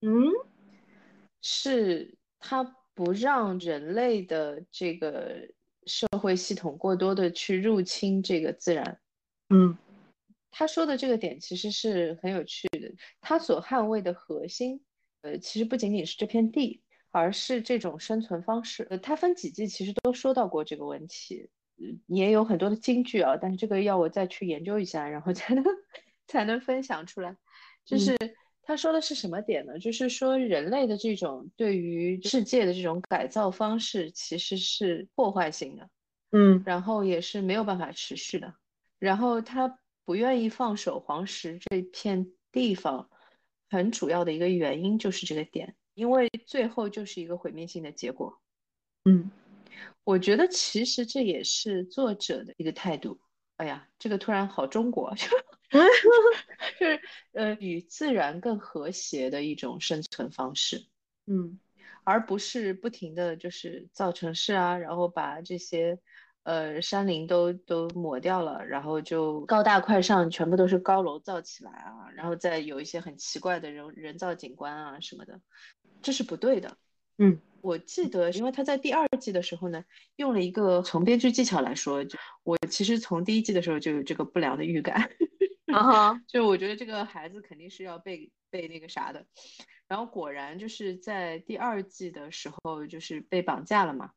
[0.00, 0.10] 嗯，
[1.40, 5.48] 是他不让人类的这个
[5.86, 9.00] 社会系统过多的去入侵这个自然，
[9.50, 9.78] 嗯，
[10.50, 14.82] 他说的这个点其实是很有趣的，他所捍卫的核心，
[15.22, 18.88] 呃，其实不仅仅是这片地，而是这种生存方式。
[18.90, 21.48] 呃，他分几季其实都说到过这个问题。
[22.06, 25.64] 也有很多的金句啊，但是这个要我再去研究一下，然后 才能
[26.26, 27.36] 才能分享出来。
[27.84, 28.16] 就是
[28.62, 29.78] 他说的是什么点呢？
[29.78, 35.88] 就是说人类的这种对于世界的这种改造方式其实是破坏性的，
[36.32, 38.54] 嗯，然后也是没有办法持续的。
[38.98, 43.08] 然后他不愿意放手黄石这片地方，
[43.70, 48.38] 很主要的一个原因就是这个点，因为最后就是一个毁灭性的结果。
[49.04, 49.30] 嗯。
[50.04, 53.20] 我觉得其实这也是作者的一个态度。
[53.56, 55.28] 哎呀，这个突然好中国， 就
[56.78, 57.00] 是
[57.32, 60.86] 呃与自然更和谐的一种生存方式，
[61.26, 61.60] 嗯，
[62.02, 65.98] 而不是不停的就是造城市啊，然后把这些
[66.44, 75.38] 呃山林都都抹掉了，然后就高大快上，全部都是高楼造起来啊，然后再有一些很奇怪的人人造景观啊什么的，
[76.00, 76.78] 这是不对的。
[77.18, 77.38] 嗯。
[77.62, 79.84] 我记得，因为他在第二季的时候呢，
[80.16, 85.10] 用了一个从编剧技巧来说，就我其实从第一季的时候就有这个不良的预感，
[85.72, 89.26] 啊 就我觉得这个孩子肯定是要被被那个啥的，
[89.88, 94.10] 然后果然就是在第二季的时候就是被绑架了嘛，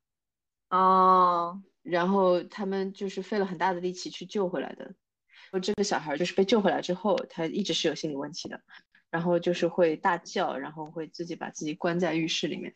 [0.70, 4.96] 哦，然后他们就是费了很大的力气去救回来的，
[5.62, 8.62] 这个小孩就是被救回来之后，他一直是有心理问题的，
[9.14, 12.74] 然后就是会大叫，然后会自己把自己关在浴室里面。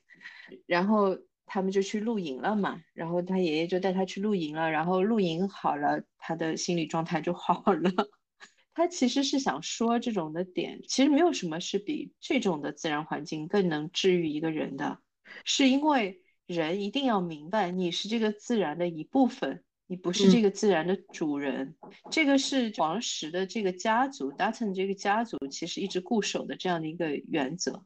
[0.68, 1.18] 然后
[1.48, 7.92] 他们就去露营了嘛，然后他爷爷就带他去露营了，然后露营好了，他的心理状态就好了。
[8.76, 15.00] 他其实是想说这种的点，其实没有什么是比这种的自然环境更能治愈一个人的，
[15.44, 21.76] 是因为人一定要明白你是这个自然的一部分，你不是这个自然的主人。
[22.12, 27.84] 这个是黄石的这个家族，Dutton 这个家族其实一直固守的这样的一个原则。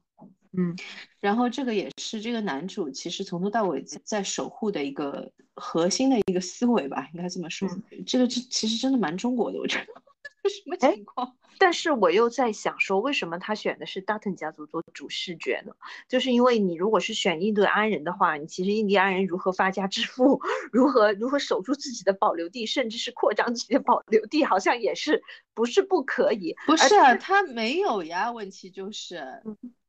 [0.53, 0.75] 嗯，
[1.21, 7.69] 然后这个也是这个男主其实从头到尾在守护的一个核心的一个思维吧，应该这么说。
[8.05, 9.85] 这个这其实真的蛮中国的，我觉得。
[10.49, 11.35] 什么情况？
[11.59, 15.73] 但是我又在想说，为什么他选的是 Dutton 家族做主视觉呢？
[16.07, 25.21] 就是因为你如果是选印第安人的话，你其实印第安人如何发家致富， 如何如何守住自己的保留地，甚至是扩张自己的保留地，好像也是
[25.53, 26.55] 不是不可以？
[26.65, 29.43] 不是啊，他没有呀，问题就是。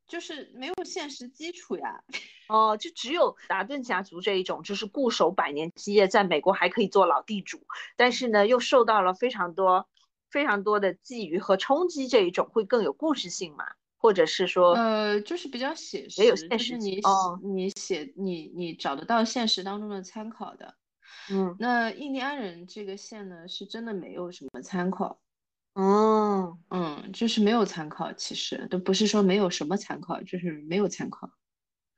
[0.05, 2.03] 就是没有现实基础呀，
[2.47, 9.87] 哦，就只有达顿家族这一种，就是固守百年基业，在美国还可以做老地主，但是呢，又受到了非常多、
[10.33, 13.63] 非常多的觊觎和冲击，这一种会更有故事性嘛？
[13.97, 20.75] 或者是说，呃，就是比较写实，也有现实你哦，你写你你找得到现实当中的参考的，
[21.31, 25.21] 嗯，那印第安人这个线呢，是真的没有什么参考。
[25.75, 31.29] 哦，嗯，就是没有参考，其实都不是说没有什么参考，就是没有参考。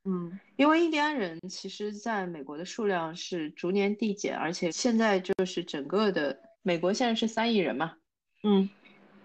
[0.04, 7.96] 嗯，因为印第安人其实在美国的数量是逐年递减，而且现在就是整个的美国现在是三亿人嘛，
[8.42, 8.68] 嗯，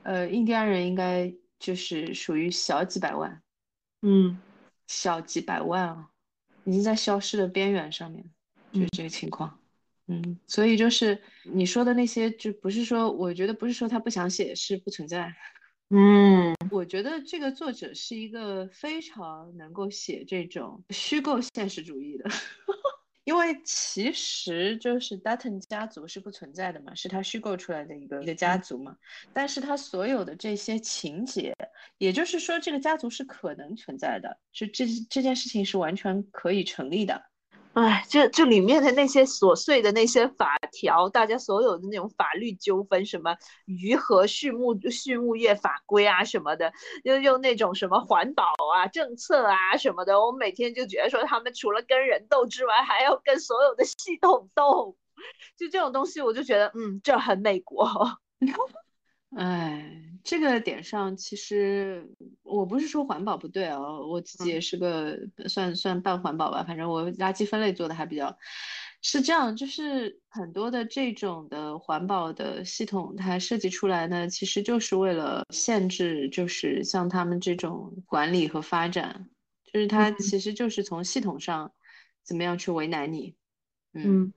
[0.04, 3.42] 呃，印第安人应该就是属于小几百万，
[4.02, 4.40] 嗯，
[4.88, 6.10] 小几百万啊，
[6.64, 8.24] 已经在消失的边缘上面，
[8.72, 9.60] 就是这个情况。
[10.08, 15.34] 嗯，所以就是你说的那些，就不是说，我觉得不是说他不想写，是不存在。
[15.90, 22.30] 嗯，我觉得这个作者是一个非常能够写这种虚构现实主义的，
[23.24, 28.98] 因为其实就是 Dutton 家族是不存在的嘛，是他虚构出来的一个一个家族嘛。
[29.32, 31.56] 但是他所有的这些情节，
[31.98, 37.31] 也就是说这个家族是可能存在的，就这这件事情是完全可以成立的。
[37.74, 46.74] 哎，这这里面的那些琐碎的那些法条，大家所有的那种法律纠纷，什么鱼和畜牧畜牧业法规啊什么的，
[47.06, 48.44] 又又那种什么环保
[48.74, 54.98] 啊政策啊什么的，我每天就觉得说他们除了跟人斗之外，还要跟所有的系统斗，
[55.58, 57.90] 就这种东西，我就觉得嗯，这很美国。
[59.38, 62.08] 哎，这个点上，其实
[62.44, 65.18] 我不是说环保不对哦，我自己也是个
[65.48, 68.38] 算算半环保吧，反正我垃圾分类做的还比较
[69.02, 79.30] 是这样，就是很多的这种的环保的系统，它设计出来呢，其实就是为了限制，就是像他们这种管理和发展，
[79.74, 81.72] 就是它其实就是从系统上
[82.24, 83.36] 怎么样去为难你，
[83.94, 84.32] 嗯。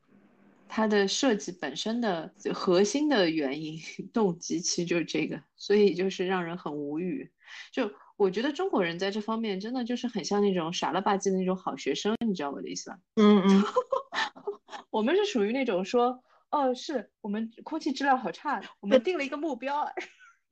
[0.76, 3.78] 它的设计本身的核心的原因
[4.12, 7.30] 动机其实就是这个，所以就是让人很无语。
[7.70, 12.98] 就我觉得中国人在这方面真的就是很像那种傻了吧唧的那种好学生，你知道我的意思吧？
[13.14, 13.62] 嗯嗯，
[14.90, 16.20] 我们是属于那种说，
[16.50, 19.86] 哦，是我们空气质量好差，我们定了一个目标。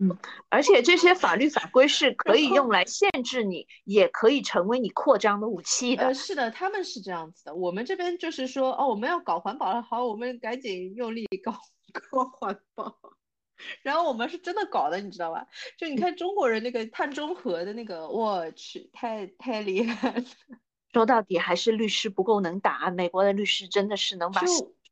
[0.03, 6.07] 嗯，而且这些法律法规是可以用来限制你，也可以成为你扩张的武器的。
[6.07, 7.55] 呃，是的，他们是这样子的。
[7.55, 11.53] 我们这边就是说，哦，我们要搞环保了，好，我们赶紧用力搞
[12.11, 12.98] 搞环保。
[13.82, 15.46] 然后我们是真的搞的，你知道吧？
[15.78, 20.24] 就你看中国人那个碳中和的那个，我去，太太厉害了。
[20.92, 24.42] 说到底还是律师不够能打，美国的律师真的是能把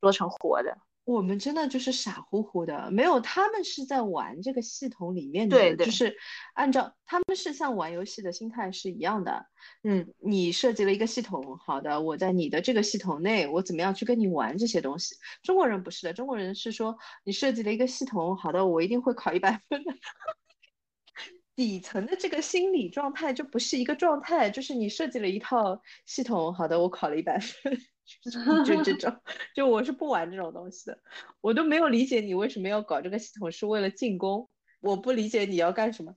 [0.01, 0.79] 说成活的。
[1.11, 6.17] 我们真的就是傻乎乎的，没有他们是在玩这个系统里面的，就是
[6.55, 9.47] 按照他们是像玩游戏的心态是一样的。
[9.83, 15.17] 嗯，你设计了一个系统，好的，我在你的这个系统内，我怎么样去跟你玩这些东西？
[15.43, 19.93] 中国人不是的，中国人是说你设计了一个系统，好的，我一定会考一百分的。
[21.57, 27.81] 底层的这个心理状态就不是一个状态，就是你设计了一套系统，好的，我考了一百分。
[28.65, 29.21] 就这种，
[29.55, 30.99] 就我是不玩这种东西的，
[31.41, 34.49] 我都没有理解你为什么要搞这个系统，是为了进攻？
[34.81, 36.15] 我不理解你要干什么。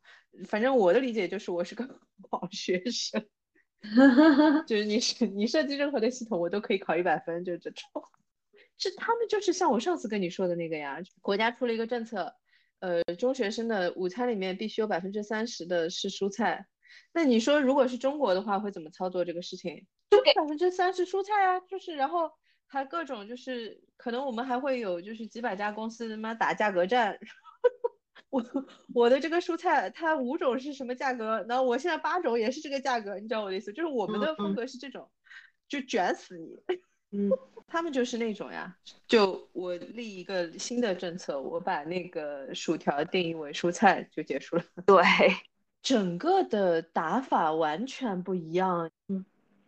[0.48, 1.86] 反正我的理解就是我是个
[2.32, 3.24] 好学生，
[4.66, 7.86] 就是你是你设计任何的系统，我都可以考一百分，就这种。
[8.78, 12.34] 是他们就是像我上次跟你说的那个呀，国家出了一个政策，
[12.80, 16.66] 呃，中学生的午餐里面必须有百分之三十的是蔬菜。
[17.14, 19.86] 那你说如果是中国的话，会怎么操作这个事情？
[20.18, 22.32] 就百分之三十蔬菜啊，就是然后
[22.68, 27.18] 还各种就是可能我们还会有就是几百家公司他妈打价格战，
[28.30, 28.44] 我
[28.94, 33.72] 我的这个蔬菜它五种是什么价格，然后我现在八种也是这个价格，你知道我的意思？
[33.72, 35.10] 就是我们的风格是这种，
[35.68, 36.58] 就卷死你。
[37.12, 37.30] 嗯，
[37.68, 38.76] 他们就是那种呀，
[39.08, 44.64] 就我立一个新的政策，我把那个薯条定义为蔬菜就结束了。
[44.88, 45.04] 对，
[45.84, 48.90] 整个的打法完全不一样。
[49.10, 49.24] 嗯。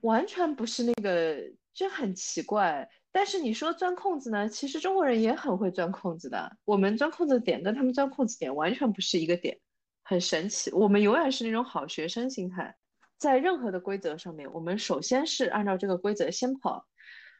[0.05, 1.35] 完全不是那个，
[1.73, 2.87] 就很奇怪。
[3.11, 4.47] 但是你说钻空子呢？
[4.47, 6.57] 其实中国人也很会钻空子的。
[6.63, 9.59] 我们钻空子点跟他们钻空子点完全不是一个点，
[10.03, 10.71] 很神奇。
[10.71, 12.75] 我们永远是那种好学生心态，
[13.17, 16.85] 在任何的规则上面，我们首先是按照这个规则先跑。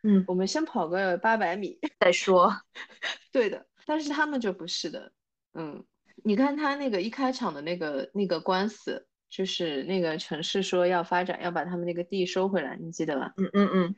[0.02, 2.52] 嗯，我们先跑个八百米 再说。
[3.32, 5.12] 对的，但是他们就不是的。
[5.54, 5.86] 嗯，
[6.24, 9.06] 你看他那个一开场的那个那个官司。
[9.30, 13.34] 就是那个城市说要发展，要把他们那个地收回来，你记得吧？
[13.38, 13.96] 嗯嗯嗯，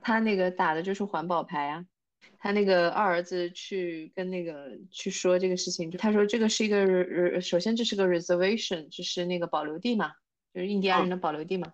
[0.00, 1.84] 他那个打的就是环保牌啊。
[2.40, 10.12] 他那个二儿子去跟那个去说这个事情，就他说这个是一个，首先这是个 reservation，就是那个保留地嘛，
[10.54, 11.72] 就是印第安人的保留地嘛。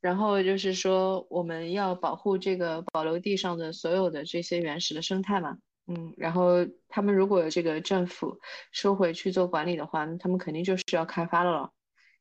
[0.00, 5.58] 然后就是说我们要保护这个保留地上的所有的这些原始的生态嘛。
[5.86, 8.38] 嗯，然后他们如果这个政府
[8.70, 11.70] 收回去做管理的话，他们肯定就是要开发了了。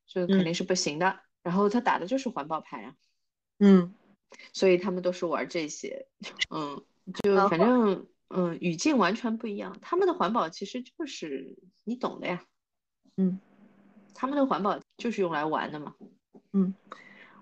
[0.06, 1.20] 就肯定是不行的。
[1.42, 2.96] 然后他打的就是环保牌啊，
[3.60, 3.94] 嗯，
[4.54, 6.08] 所以他们都是玩这些，
[6.50, 6.84] 嗯，
[7.24, 9.78] 就反正嗯语境完全不一样。
[9.82, 12.46] 他们的环保其实就是你懂的呀，
[13.18, 13.40] 嗯，
[14.14, 15.96] 他们的环保就是用来玩的嘛，
[16.54, 16.74] 嗯，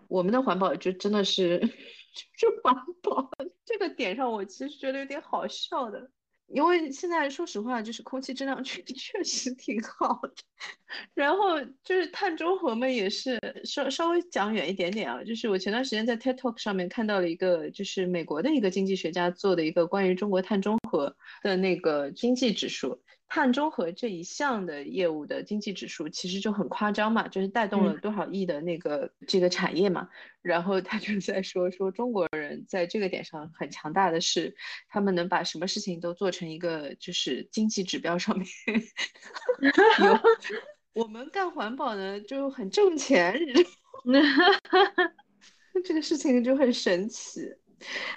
[0.08, 1.60] 我们的环保就真的是
[2.38, 3.30] 就环保。
[3.64, 6.10] 这个点上，我其实觉得有点好笑的。
[6.54, 10.34] 因为现在说实话，就是空气质量 确确实挺好的，
[11.14, 15.24] 然后就是碳中和嘛，也是稍稍微讲远一点点啊。
[15.24, 23.02] 就是我前段时间在 TED Talk 上面看到了一个，就是美国的一个经济学家做的一个关于中国碳中和的那个经济指数，
[23.34, 30.10] 碳中和这一项的业务的经济指数其实就很夸张嘛，就是带动了多少亿的那个这个产业嘛。
[30.42, 34.54] 然后他就 在说说中国人在这个点上很强大的是，
[34.90, 38.46] 他们能把什么事情都做成一个就是经济指标上面
[40.04, 40.20] 有。
[40.92, 43.34] 我们干环保的就很挣钱，
[45.86, 47.40] 这个事情就很神奇。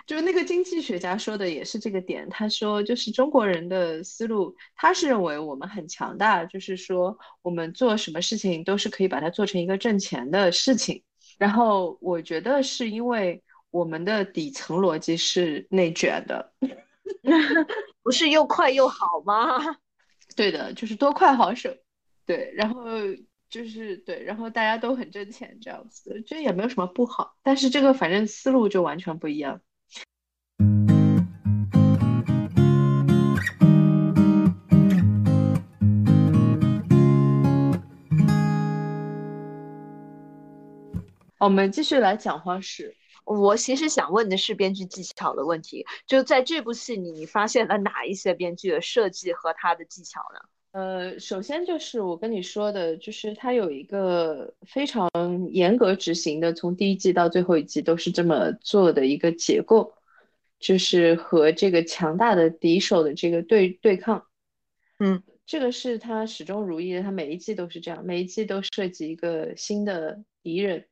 [0.06, 11.02] 就是那个经济学家说的也是这个点，他说就是中国人的思路，他是认为我们很强大，就是说我们做什么事情都是可以把它做成一个挣钱的事情。
[11.38, 16.52] 然后我觉得是因为我们的底层逻辑是内卷的，
[18.02, 19.58] 不是又快又好吗？
[20.36, 21.76] 对的，就是多快好省。
[22.26, 22.84] 对，然后。
[23.54, 27.36] 就是对，然后大家都很挣钱，这样子，这也没有什么不好。
[27.40, 29.60] 但是这个反正思路就完全不一样。
[41.38, 42.96] 我们继续来讲花式。
[43.24, 50.40] 我其实想问的是编剧技巧的问题，就在这部戏里，你发现了哪一些编剧的设计和他的技巧呢？
[50.74, 55.08] 呃，首先就是我跟你说的，就是它有一个非常
[55.52, 59.94] 严格执行的，从第一季到最后一季都是这么做的一个结构，
[60.58, 64.26] 就是和这个强大的敌手的这个对对抗。
[64.98, 70.88] 嗯，这个是他始终如一的，他每一季都是这样，每一季都设计一个新的敌人，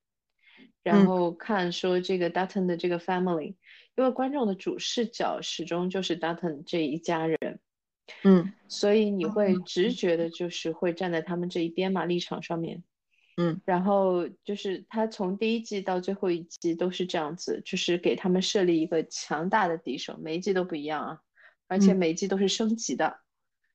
[0.84, 3.56] 然后看说这个 Dutton 的这个 family，
[3.96, 7.58] 因为观众的主视角始终就是 Dutton 这一家人。
[8.24, 12.82] 嗯，所以你会直觉的，就是会站在他们这一边嘛，立场上面。
[13.38, 21.20] 嗯，然后就是他从第一季到最后一季都是这样子，就是给他们设立一个强大的敌手，每一季都不一样啊，
[21.66, 23.20] 而且每一季都是升级的。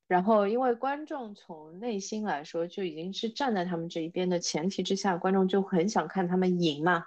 [0.06, 7.04] 然后因为观众从内心来说就已经是站在他们这一边的前提之下，观众就很想看他们赢嘛。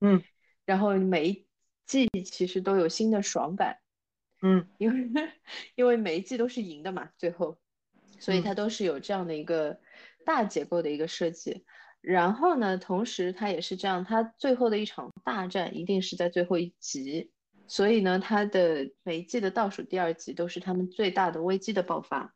[0.00, 0.22] 嗯，
[0.66, 1.46] 然后每一
[1.86, 3.78] 季其实都有新的爽感。
[4.42, 5.10] 嗯，因为
[5.74, 7.58] 因为每一季都是赢的嘛，最后，
[8.18, 9.80] 所以它都是有这样的一个
[10.24, 11.64] 大结构的一个设计。
[12.02, 17.32] 然后呢，同时它也是这样，它最后的一场大战一定是在最后一集，
[17.66, 22.34] 所以呢，它的每一季的倒数第二集都是他们最大的危机的爆发。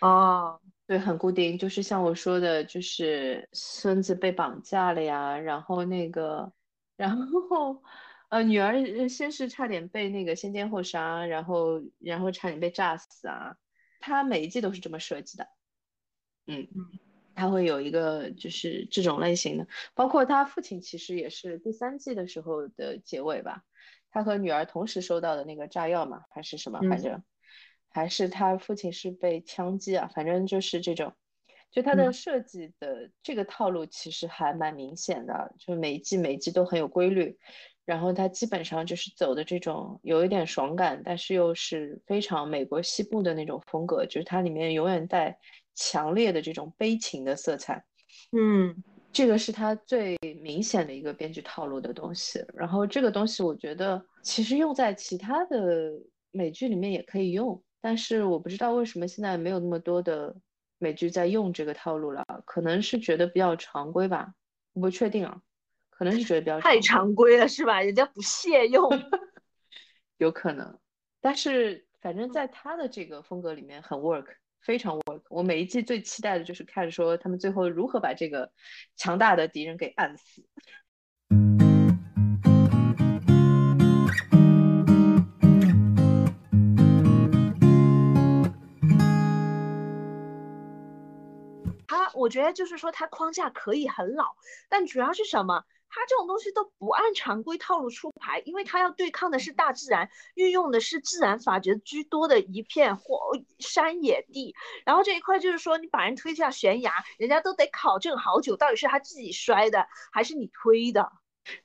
[0.00, 6.52] 哦，对，很固定，就是像我说的，就是孙子被绑架了呀，然后那个，
[6.98, 7.82] 然后。
[8.32, 13.58] 呃，女儿先是差点被那个先奸后杀，然后然后差点被炸死啊。
[14.00, 15.46] 他每一季都是这么设计的，
[16.46, 16.98] 嗯嗯，
[17.34, 23.64] 他会有一个就是这种类型的，包括他父亲其实也是第三季的时候的结尾吧，
[24.10, 27.22] 他和女儿同时收到的那个炸药嘛，还是什么，反正
[27.90, 31.12] 还是他父亲是被枪击啊，反正就是这种，
[31.70, 37.38] 就他的设计的这个套路其实还蛮明显的，就每一季每一季都很有规律。
[37.84, 45.36] 然后它基本上就是走的这种有一点爽感，但是又是非常美国西部的那种风格，就是它里面永远带
[45.74, 47.84] 强烈的这种悲情的色彩。
[48.30, 48.74] 嗯，
[49.12, 52.44] 这个是它最明显的一个编剧套路的东西。
[52.54, 55.92] 然后这个东西我觉得其实用在其他的
[56.30, 60.34] 美剧里面也可以用，但是我不知道为什么现在没有那么多的
[60.78, 64.32] 美剧在用这个套路了，可能是觉得比较常规吧，
[64.72, 65.40] 我不确定啊。
[66.02, 67.80] 可能是觉得比较太常规了，是吧？
[67.80, 68.90] 人家不屑用，
[70.18, 70.76] 有可能。
[71.20, 74.26] 但是反正在他的这个风格里面很 work，
[74.60, 75.22] 非常 work。
[75.28, 78.50] 我每一季最期待的就是看说他们最后如何把这个
[78.96, 80.44] 强大的敌人给按死。
[91.86, 94.34] 他，我觉得就是说他框架可以很老，
[94.68, 95.62] 但主要是什么？
[95.94, 103.20] 他这种东西都不按常规套路出牌，因为他要对抗的是大自然，运用的是自然法则居多的一片或
[103.58, 104.54] 山野地。
[104.86, 111.12] 然后这一块就是说，你把人推下悬崖，人家都得考证好久，到底是他自己摔的还是你推的。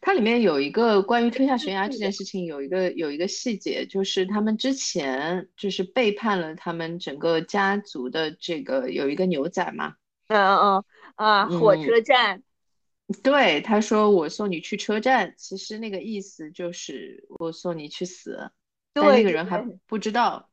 [0.01, 9.93] 它里面有一个关于推下悬崖这件事情，有一个有一个细节，就是他们之前就是背叛了他们整个家族的这个有一个牛仔嘛。
[10.27, 10.83] 嗯嗯嗯
[11.15, 12.43] 啊，火车站。
[13.23, 18.51] 对，他说我送你去车站，其实那个意思就是我送你去死，
[18.93, 20.49] 但那个人还不知道，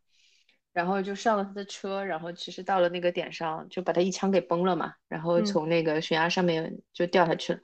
[0.73, 7.61] 然后就上了他的车，然后其实到了那个点上就把他一枪给崩了嘛，然后从那个悬崖上面就掉下去了，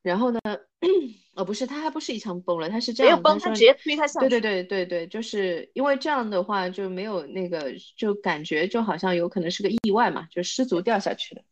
[0.00, 0.40] 然后呢，
[1.36, 4.28] 哦不是，他还不是一枪崩了，他是这没有样，崩，他直接推他下去。
[4.28, 11.42] 对对对对对，就是因为这样的话就没有那个，就感觉就好像有可能是个意外嘛，就失足掉下去的。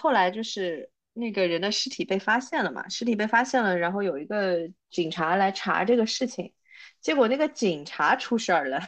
[0.00, 6.52] 后来就是那个人的尸体被发现了嘛，尸体被发现了，然后有一个警察来查这个事情，
[7.00, 8.80] 结果那个警察出事儿了，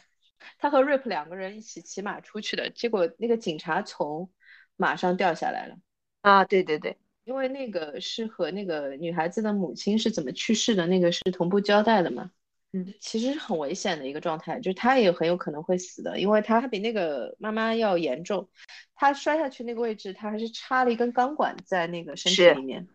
[0.58, 4.30] 他和 Rip 两个人一起骑马出去的，结果那个警察从
[4.76, 5.76] 马上掉下来了。
[6.22, 12.30] 啊，对对对，因为那个是和那个女孩子的母亲是怎么去世的，那个是同步交代的嘛。
[12.72, 18.48] 嗯，其实是很危险的一个状态，就是他也很有可能会死的，因为他比那个妈妈要严重。
[18.94, 22.86] 他摔下去那个位置，他还是插了一根钢管在那个身体里面。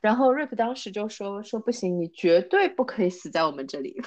[0.00, 4.00] 然后 Rip 当时就说说不行，你绝对不可以死在我们这里。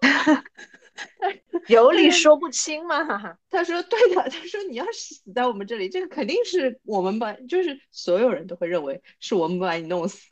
[1.68, 3.38] 有理说不清嘛，哈哈。
[3.50, 10.30] 他说对的，他说你要是死在我们这里，这个肯定是我们把，就是所有人都会认为是我们把你弄死。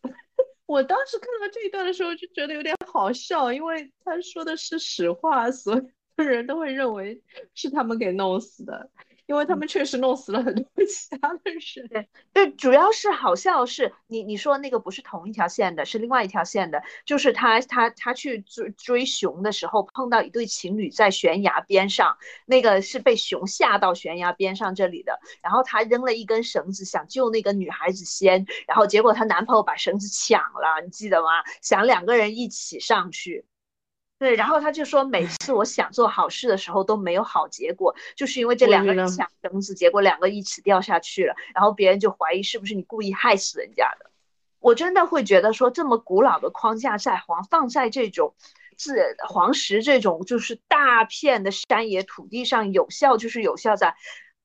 [0.69, 5.83] 我当时看到这一段的时候就觉得有点好笑，因为他说的是实话，所有
[6.23, 7.23] 人都会认为
[7.55, 8.91] 是他们给弄死的，
[9.29, 11.89] 因为他们确实弄死了很多 其他的人。
[11.89, 31.29] 对对，主要是好像是你你说那个不是同一条线的，是另外一条线的，就是他他他去追追熊的时候碰到一对情侣在悬崖边上，那个是被熊吓到悬崖边上这里的，然后他扔了一根绳子想救那个女孩子先，然后结果她男朋友把绳子抢了，你记得吗？
[31.61, 33.45] 想两个人一起上去。
[34.19, 44.11] 对，然后他就说，每次我想做好事的时候都没有好结果，就是因为这两个人抢绳子，结果两个一起掉下去了，然后别人就怀疑是不是你故意害死人家的。
[44.59, 48.35] 我真的会觉得说，这么古老的框架在黄放在这种
[48.77, 53.95] 自黄石这种就是大片的山野土地上，有效就是有效在。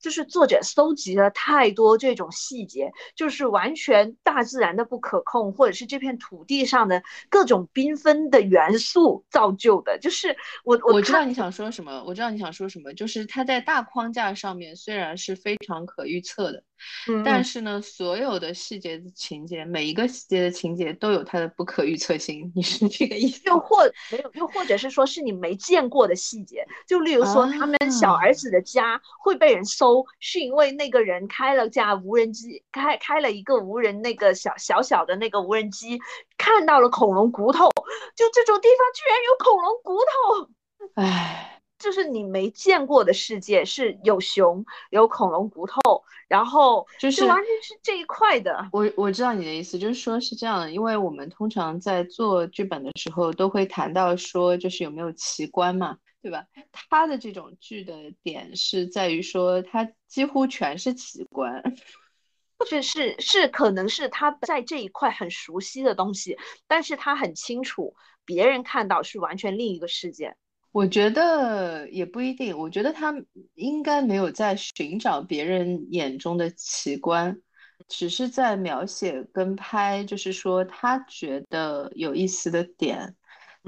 [0.03, 9.97] 就是作者搜集了太多这种细节，就是完全大自然的不可控，或者是这片土地上的各种缤纷的元素造就的。
[9.99, 10.35] 就是
[10.65, 16.61] 我看我知道你想说什么，我知道你想说什么，就是它在大框架上面虽然是非常可预测的，
[17.07, 23.41] 嗯但是呢，所有的细节的情节，每一个细节的情节都有它的不可预测性，你是这个意思？
[23.45, 35.99] 又或没有，又或者是说是你没见过的细节，就例如说他们小儿子的家会被人搜，是因为那个人开了架无人机，开开了一个无人那个小小小的那个无人机，
[36.37, 37.69] 看到了恐龙骨头，
[38.15, 40.49] 就这种地方居然有恐龙骨头。
[40.95, 41.52] 唉，
[41.83, 45.81] 就是你没见过的世界，是有熊，有恐龙骨头，
[46.29, 48.69] 然后就是完全是这一块的。
[48.71, 56.45] 我我知道你的意思，就是说是这样的，因为我们通常在做剧本的时候都会谈到说，就是有没有奇观嘛，对吧？
[56.71, 61.61] 他的这种剧的点是在于说，他几乎全是奇观。
[62.65, 67.93] 是是是，可能是他在这一块很熟悉的东西，但是他很清楚
[68.23, 70.37] 别人看到是完全另一个世界。
[70.73, 73.13] 我觉得也不一定，我觉得他
[73.53, 77.39] 应该没有在寻找别人眼中的奇观，
[77.87, 83.15] 只是在描写跟拍，就是说他觉得有意思的点。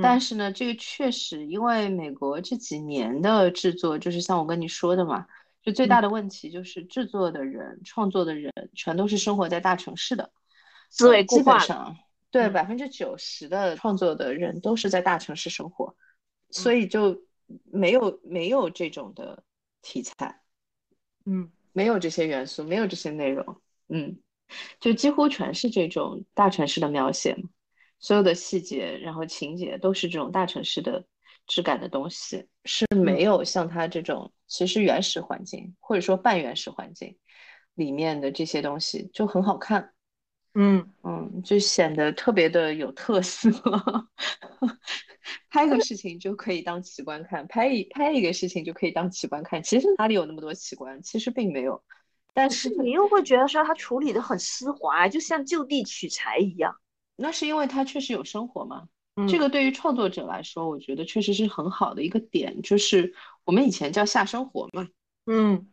[0.01, 5.27] 但嗯是呢，这个确实因为美国这几年的制作，就是像我跟你说的嘛，
[5.61, 10.31] 就最大嗯，的问题就是制作的人、创作的人全都是生活在大城市的，
[10.89, 11.95] 思维固化上
[12.31, 15.95] 对嗯百分之九十的创作的人都是在大城市生活。
[16.51, 17.23] 所嗯以就
[17.65, 19.43] 没有没有这种的
[19.81, 20.41] 题材，
[21.25, 24.19] 嗯没有这些元素，没有这些内容，嗯，
[24.79, 27.49] 就几乎全是这种大城市的描写嘛，
[27.99, 31.05] 所有的细节，然后情节都是这种大城市的
[31.47, 37.17] 质感的东西，是没嗯有像它这种其实原始环境或者说半原始环境
[37.73, 39.94] 里面的这些东西就很好看。
[40.55, 43.49] 嗯，嗯，就显得特别的有特色。
[45.49, 49.61] 拍个事情就可以当奇观看，拍一拍一个事情就可以当奇观看。
[49.61, 51.01] 其实哪里有那么多奇观？
[51.01, 51.83] 其实并没有。
[52.33, 56.75] 但是你又会觉得说他处理的很丝滑，就像就地取材一样。
[57.15, 58.87] 那是因为他确实有生活嘛。
[59.29, 63.13] 这嗯个对于创作者来说，我觉得确实是很好的一个点，就是
[63.45, 64.87] 我们以前叫下生活嘛。
[65.25, 65.67] 嗯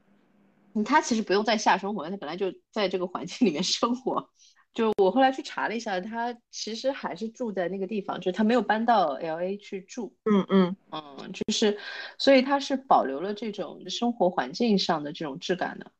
[0.74, 4.30] 嗯他其实不用在下生活，他本来就在这个环境里面生活。
[4.74, 10.14] 就我后来去查了一下，他其实还是住在那个地方，就是他没有搬到 LA 去住。
[10.24, 11.78] 嗯嗯，嗯，就是，
[12.18, 15.90] 所以他是保留了这种生活环境上的这种质感的，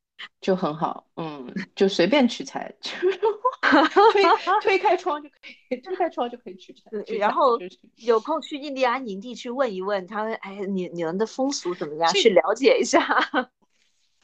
[0.40, 1.06] 就很好。
[1.16, 3.18] 嗯，就随便取材， 就是
[4.12, 4.22] 推
[4.62, 5.36] 推开窗就可
[5.70, 6.90] 以，推开窗就可以取材。
[6.90, 7.58] 对取材然后
[7.96, 12.10] 有空去印第安营地去问一问他们，哎，你你们的风俗怎么样？
[12.14, 13.00] 去了解一下。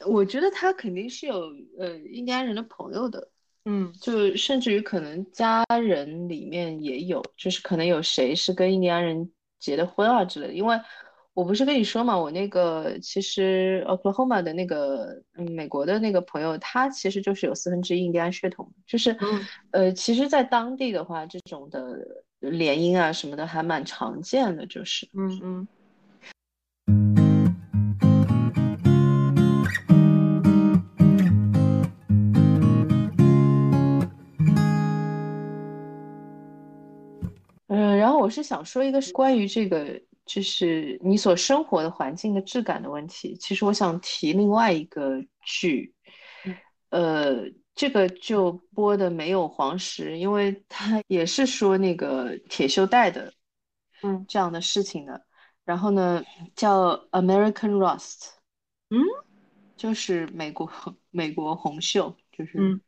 [0.07, 3.29] 我觉得他肯定是有呃印第安人的朋友的，
[3.65, 10.53] 嗯就甚至于可能家人里面也有，就是可能有谁是跟印第安人结的婚啊之类的。
[10.53, 10.79] 因为
[11.33, 21.97] 我不是跟你说嘛，我那个其实 Oklahoma 的那个嗯美国的那个朋友，他其实就是有四分之一印第安血统，就是嗯呃，其实，在当地的话，这种的
[22.39, 25.07] 联姻啊什么的还蛮常见的，就是。
[25.13, 25.67] 嗯嗯
[38.29, 43.35] 我是想说一个是关于这个，就是你所生活的环境的质感的问题。
[43.37, 45.95] 其实我想提另外一个剧，
[46.45, 46.55] 嗯
[46.89, 53.33] 呃，这个就播的没有黄石，因为它也是说那个铁锈带的
[54.03, 55.25] 嗯这样的事情的。
[55.65, 56.23] 然后呢，
[56.55, 58.33] 叫 American Rust，
[58.91, 58.99] 嗯
[59.75, 60.71] 就是美国
[61.09, 62.79] 美国红锈，就是嗯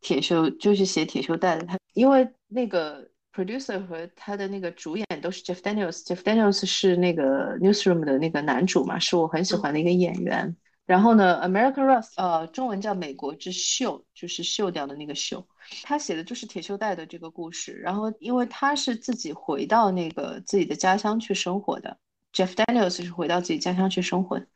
[0.00, 1.64] 铁锈，就是写铁锈带的。
[1.64, 10.56] 他因为那个 producer 和他的那个主演都是 Jeff Daniels，Jeff Daniels 是那个 Newsroom 的那个男主嘛，是我很喜欢的一个演员。
[10.86, 15.44] 然后呢，American Rust，呃，中文叫美国之锈，就是锈掉的那个锈。
[15.82, 17.72] 他写的就是铁锈带的这个故事。
[17.74, 21.98] 然后，因为他是自己回到那个自己的家乡去生活的
[22.32, 24.46] ，Jeff Daniels 是回到自己家乡去生活的。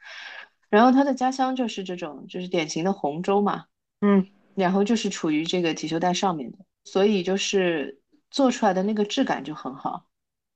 [0.70, 3.65] 然后他的家乡就是这种，就是典型的红州嘛，
[4.01, 8.01] 嗯然后就是处于这个铁锈带上面的，所以就是
[8.33, 10.07] 做出来的那个质感就很好。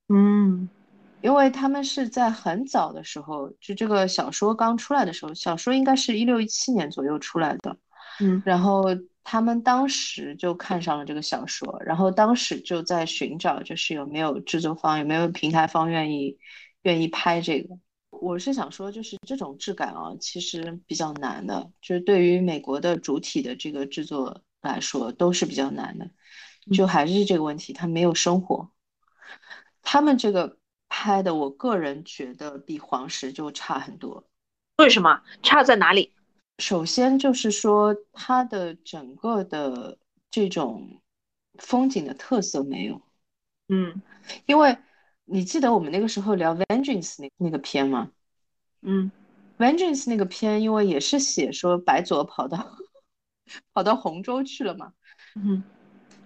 [0.08, 0.68] 嗯
[1.22, 7.76] 因为他们是在很早的时候，就这个小说刚出来的时候，小说应该是一六一七年左右出来的，
[8.20, 8.84] 嗯然后
[9.24, 16.38] 他们当时就看上了这个小说，然后当时就在寻找，就是有没有制作方，有没有平台方愿意
[16.82, 17.76] 愿意拍这个。
[18.10, 26.08] 我是想说，就是这种质感啊，其实比较难的，就是对于美国的主体的这个制作来说，都是比较难的。
[26.72, 28.70] 就还是这个问题，他没有生活。
[29.82, 34.24] 他们这个拍的，我个人觉得比黄石就差很多。
[34.78, 36.12] 为什么差在哪里？
[36.58, 39.98] 首先就是说，它的整个的
[40.30, 41.02] 这种
[41.58, 43.02] 风景的特色没有，
[43.68, 44.00] 嗯
[44.46, 44.76] 因为
[45.24, 48.10] 你记得我们那个时候聊《Vengeance》那那个片吗？
[48.80, 49.10] 嗯
[49.62, 52.76] 《Vengeance》那个片，因为也是写说白左跑到
[53.72, 54.92] 跑到洪州去了嘛。
[55.34, 55.62] 嗯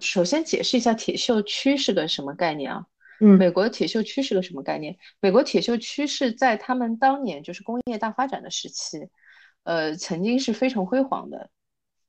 [0.01, 2.85] 首先解释一下铁锈区是个什么概念啊？
[3.23, 4.97] 嗯美国的铁锈区是个什么概念？
[5.19, 9.09] 美国铁锈区是在他们当年就是工业大发展的时期，
[9.63, 11.49] 呃，曾经是非常辉煌的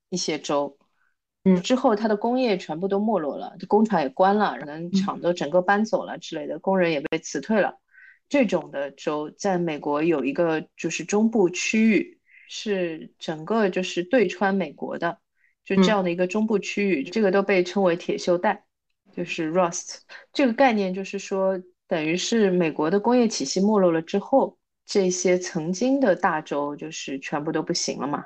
[0.08, 0.78] 一些州。
[1.44, 7.78] 嗯之后它的工业全部都没落了，工厂也关了，可能厂都整个搬走了之类的，工人也被辞退了。
[8.28, 15.18] 这种的州在美国有一个就是中部区域，是整个就是对穿美国的，
[15.64, 18.64] 就这样的一个中部区域，这个都被称为铁锈带，
[19.14, 19.98] 就是 rust。
[20.32, 28.24] 这个概念就是说，等于是美国的工业体系没落了之后，这些曾经的大洲就是全部都不行了嘛。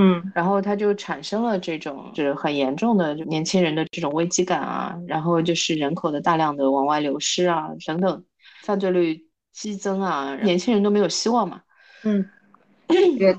[0.00, 8.24] 嗯然后它就产生了这种就是很严重的年轻人的这种危机感啊，然后就是人口的大量的往外流失啊，等等，
[8.62, 11.62] 犯罪率激增啊，年轻人都没有希望嘛，
[12.04, 12.30] 嗯，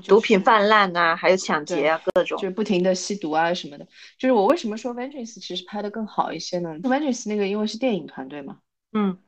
[0.06, 3.86] 毒品泛滥啊，还有抢劫啊，各种就是不停的吸毒啊什么的。
[4.18, 8.58] 就是我为什么说 Vengeance 其实拍的更好一些呢？Vengeance 那个因为是电影团队嘛，
[8.92, 9.18] 嗯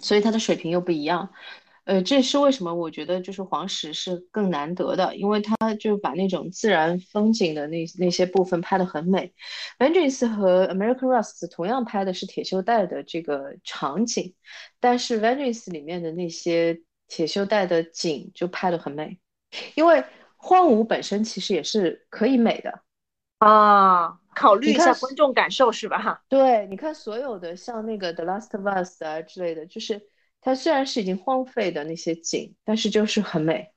[0.00, 1.30] 所以它的水平又不一样。
[1.84, 9.34] 呃，这是为什么我觉得就是黄石是更难得的，因为他就把那种自然风景的那那些部分拍得很美。
[9.80, 14.34] Vengeance 和 American Rust 同样拍的是铁锈带的这个场景，
[14.78, 19.18] 但是 Vengeance 里面的那些铁锈带的景就拍得很美，
[19.74, 20.04] 因为
[20.36, 22.80] 荒芜本身其实也是可以美的。
[23.38, 25.98] 啊，考虑一下观众感受是吧？
[25.98, 30.00] 哈 对，你看所有的像那个《The Last of Us》啊之类的，就是
[30.40, 33.72] 它虽然是已经荒废的那些景，但是就是很美，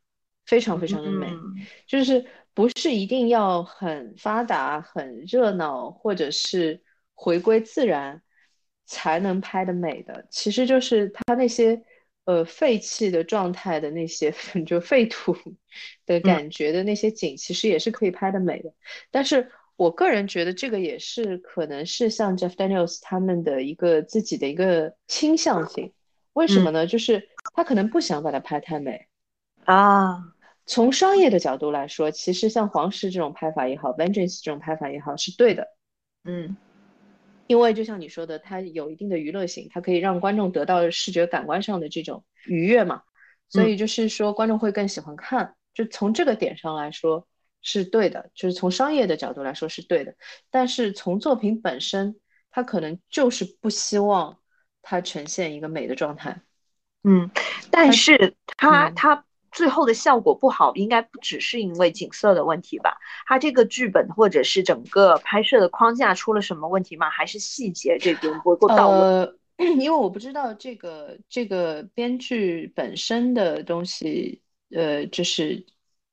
[0.46, 1.56] 非常非常的美，嗯
[1.88, 2.24] 就是
[2.54, 6.84] 不是一定要很发达、很热闹，或者是
[7.16, 8.22] 回归自然
[8.86, 11.84] 才能拍的美的，其实就是它那些
[12.26, 14.34] 呃废弃的状态的那些
[14.66, 15.36] 就废土
[16.06, 18.74] 的感觉的那些景，其实也是可以拍的美的。
[19.10, 25.94] 但是我个人觉得这个也是可能是像 Jeff Daniels 他们的一个自己的一个倾向性。
[26.34, 26.86] 为什么呢？
[26.86, 29.08] 就是他可能不想把它拍太美。
[29.64, 30.22] 啊，
[30.66, 35.68] 从商业的角度来说，其实像黄石这种拍法也好，Vengeance 这种拍法也好，是对的。
[36.24, 36.58] 嗯
[37.48, 43.04] 因为就像你说的，它有一定的娱乐性，它可以让观众得到视觉感官上的这种愉悦嘛，
[43.50, 45.56] 所以就是说观众会更喜欢看。
[45.74, 47.28] 就从这个点上来说，
[47.62, 50.16] 是对的，就是从商业的角度来说是对的。
[50.50, 52.16] 但是从作品本身，
[52.50, 54.40] 它可能就是不希望
[54.82, 56.42] 它呈现一个美的状态。
[57.04, 57.30] 嗯，
[57.70, 59.25] 但是他他
[59.56, 62.98] 最后的效果不好，应该不只是因为景色的问题吧？
[63.26, 67.10] 他这个剧本或者是整个拍摄的框架出了什么问题吗？
[67.10, 69.34] 还是细节这边不够到位？
[69.80, 74.42] 因为我不知道这个这个编剧本身的东西，
[74.72, 75.66] 呃，就是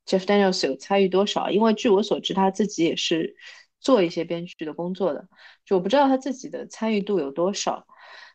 [0.07, 1.51] Jeff Daniels 有参与多少？
[1.51, 3.35] 因为据我所知，他自己也是
[3.81, 5.27] 做一些编剧的工作的，
[5.65, 7.85] 就我不知道他自己的参与度有多少。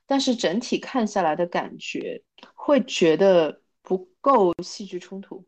[0.05, 2.23] 但是整体看下来的感觉，
[2.53, 5.45] 会觉得不够戏剧冲突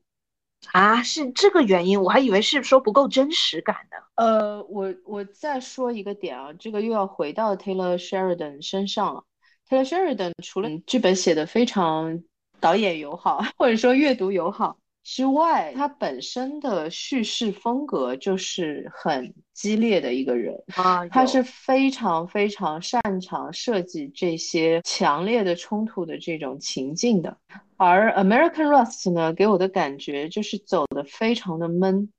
[0.72, 1.04] 啊？
[1.04, 2.02] 是这个原因？
[2.02, 3.98] 我还以为是说不够真实感呢。
[4.16, 9.26] 呃，我我再说一个点啊，这个又要回到 Taylor Sheridan 身上了。
[9.68, 12.24] Taylor Sheridan 除了剧本写的非常
[12.62, 27.38] 导演友好，或者说阅读友好之外，他本身的叙事风格就是很激烈的一个人啊，他是非常非常擅长设计这些强烈的冲突的这种情境的。
[27.78, 32.12] 而 American Rust 呢，给我的感觉就是走的非常的闷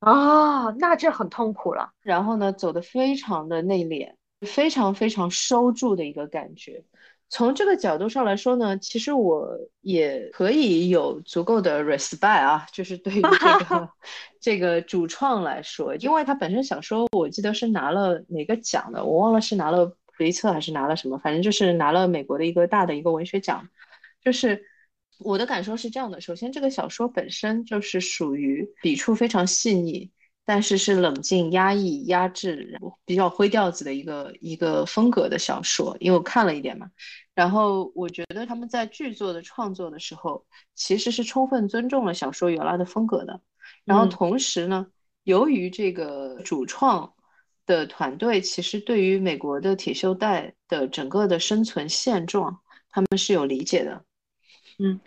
[0.00, 1.90] 啊，那这很痛苦了。
[2.02, 4.14] 然后呢，走的非常的内敛。
[4.44, 6.82] 非常非常收住的一个感觉。
[7.34, 9.48] 从这个角度上来说呢，其实我
[9.80, 13.88] 也可以有足够的 respect 啊，就是对于这个
[14.38, 23.66] 这个主创来说，因为他本身小说我记得是拿了哪个奖的，我忘了是拿了普利策还是拿了什么，反正就是拿了美国的一个大的一个文学奖。
[24.22, 24.62] 就是
[25.18, 30.10] 我的感受是这样的：首先，这个小说本身就是属于笔触非常细腻。
[30.44, 36.90] 但是是冷静、压抑、压制，比较灰调子的一个一个风格的小说，因为我看了一点嘛。
[37.34, 40.44] 然后我觉得他们在剧作的创作的时候，
[40.74, 43.40] 其实是充分尊重了小说原来的风格的。
[43.84, 44.86] 然后同时呢，
[45.24, 47.14] 由于这个主创
[47.64, 52.60] 的团队其实对于美国的铁锈带的整个的生存现状，
[52.90, 54.04] 他们是有理解的。
[54.78, 55.00] 嗯，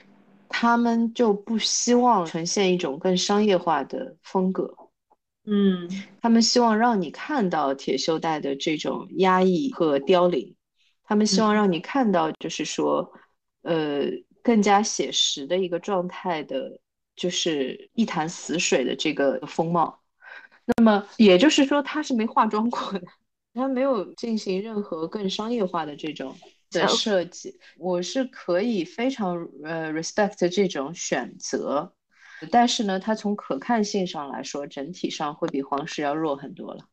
[0.49, 4.73] 他们就不希望呈现一种更商业化的风格。
[5.47, 5.87] 嗯，
[6.21, 10.55] 他们希望让你看到铁锈带的这种压抑和凋零，
[11.03, 13.13] 他们希望让你看到，就是说，
[13.61, 14.05] 呃，
[14.41, 16.79] 更加写实的一个状态的，
[17.15, 20.01] 就是一潭死水的这个风貌。
[20.77, 23.01] 那么也就是说，他是没化妆过的，
[23.53, 26.35] 他没有进行任何更商业化的这种
[26.71, 27.59] 的设计。
[27.77, 31.94] 我是可以非常呃 respect 这种选择。
[32.51, 36.85] 但是呢，它从可看性上来说，整体上会比黄石要弱很多了。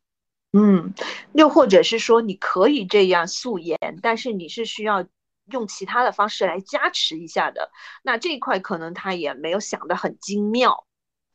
[0.53, 0.93] 嗯，
[1.33, 5.05] 又或者是说，你可以这样素颜，但是你是需要
[5.51, 7.71] 用其他的方式来加持一下的。
[8.03, 10.85] 那这一块可能他也没有想得很精妙。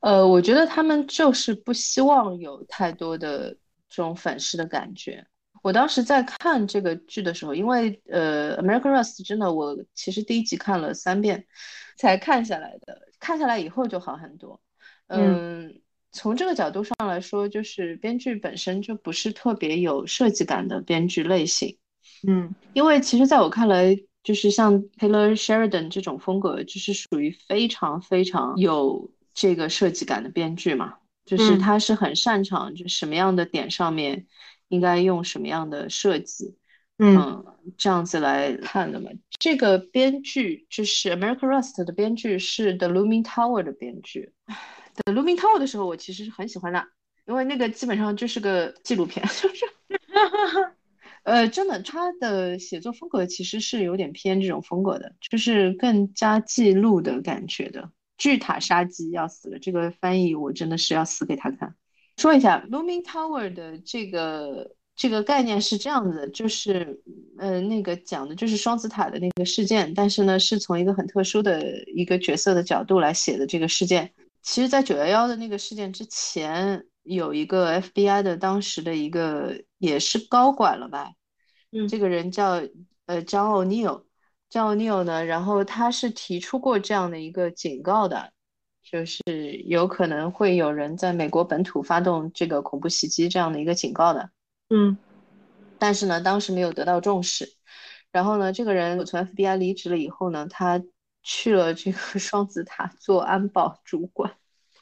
[0.00, 3.50] 呃，我觉得他们就是不希望有太多的
[3.88, 5.26] 这种粉饰的感觉。
[5.62, 11.46] 我当时在看这个剧的时候，因为呃，《American Rust》真的，我其实第一集看了三遍
[11.96, 13.08] 才看下来的。
[13.20, 14.60] 看下来以后就好很多。
[15.08, 15.80] 嗯，
[16.12, 21.76] 从这个角度上来说，就是编剧本身就不是特别有设计感的编剧类型。
[22.28, 30.94] 嗯，因为其实在我看来，就是像 Taylor Sheridan 这种风格，就是属于非常非常有这个设计感的编剧嘛。
[31.26, 34.26] 就是他是很擅长，就什么样的点上面
[34.68, 36.56] 应该用什么样的设计。
[36.98, 37.44] 嗯，
[37.76, 39.10] 这样子来看的嘛。
[39.38, 44.32] 这个编剧就是《American Rust》的编剧是《The Looming Tower》的编剧。
[45.04, 46.84] 《The Looming Tower》的时候，我其实是很喜欢的，
[47.26, 49.64] 因为那个基本上就是个纪录片，是不是？
[51.22, 57.92] 呃，真的，他的写作风格其实是有点偏这种风格的，就是更加记录的感觉的。
[58.16, 61.76] 巨塔杀机要死了，这个翻译我真的是要死给他看。
[62.18, 64.74] 说一下《Looming Tower》的这个。
[65.00, 67.00] 这个概念是这样子，就是，
[67.38, 71.62] 呃，那个讲的就是双子塔的那个事件，但是呢，是从一个很特殊的
[71.94, 74.12] 一个角色的角度来写的这个事件。
[74.42, 81.12] 其实，在九幺幺的那个事件之前，有一个 FBI 的当时的一个也是高管了吧，
[81.70, 82.60] 嗯，这个人叫
[83.06, 88.32] 呃 John O'Neill，John O'Neill 呢，然后他是提出过这样的一个警告的，
[88.90, 89.22] 就是
[89.66, 94.30] 有可能会有人在美国本土发动这个恐怖袭击这样的一个警告的。
[94.70, 94.96] 嗯，
[95.78, 97.52] 但是呢，当时没有得到重视。
[98.10, 100.82] 然后呢，这个人从 FBI 离职了以后呢，他
[101.22, 104.32] 去了这个 双子塔做安保主管。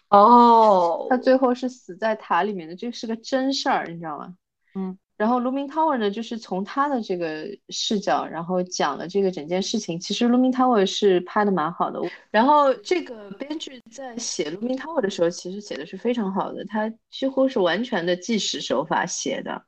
[0.09, 4.37] 哦，他最后是死在塔里面的，这是个真事儿，你知道吗？
[4.77, 9.98] 嗯，然后 Looming Tower 呢，就是从他的这个视角，然后讲了这个整件事情。
[9.98, 12.01] 其实 Looming Tower 是拍的蛮好的。
[12.30, 19.64] 然后这个编剧在写 Looming Tower 的时候，其实写的是非常好的，他几乎是完全的纪实手法写的。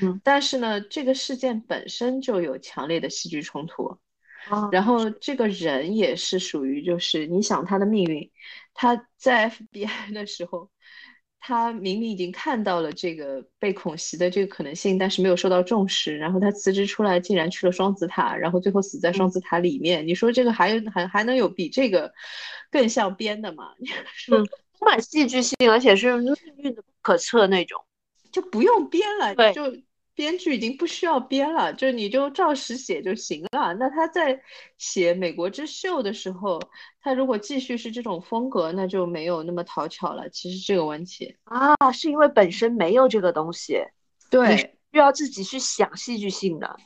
[0.00, 3.98] 嗯，但是呢，这个事件本身就有强烈的戏剧冲突。
[4.48, 8.30] 啊，然后这个人也是属于，就是你想他的命运，
[8.72, 10.70] 他在 FBI 的时候。
[11.38, 16.18] 他明明已经看到了这个被恐袭的这个可能性，但是没有受到重视。
[16.18, 20.06] 然后他辞职出来，竟然去了双子塔，然后最后死在双子塔里面。
[20.06, 22.12] 你说这个还有还还能有比这个
[22.70, 23.72] 更像编的吗？
[24.32, 24.44] 嗯，
[24.78, 27.80] 充满戏剧性，而且是命运的不可测那种，
[28.32, 29.62] 就不用编了，对就。
[30.16, 33.74] 编剧已经不需要编了，就你就照实写就行了。
[33.74, 34.40] 那他在
[34.78, 36.58] 写《美国之秀》的时候，
[37.02, 40.28] 他如果继续是这种风格，那就没有那么讨巧了。
[40.30, 43.76] 其实这个问题啊，是因为本身没有这个东西，
[44.30, 44.56] 对，
[44.90, 46.76] 需要自己去想戏剧性的，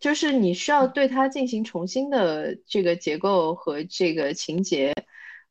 [0.00, 4.92] 就是你需要对它进行重新的这个结构和这个情节。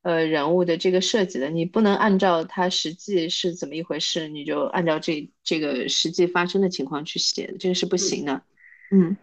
[0.02, 8.34] 呃，人物的这个设计的，你不能按照他实际是怎么一回事，你就按照这这个实际发生的情况去写，这个是不行的。
[8.34, 8.42] 嗯。
[8.90, 9.18] 嗯，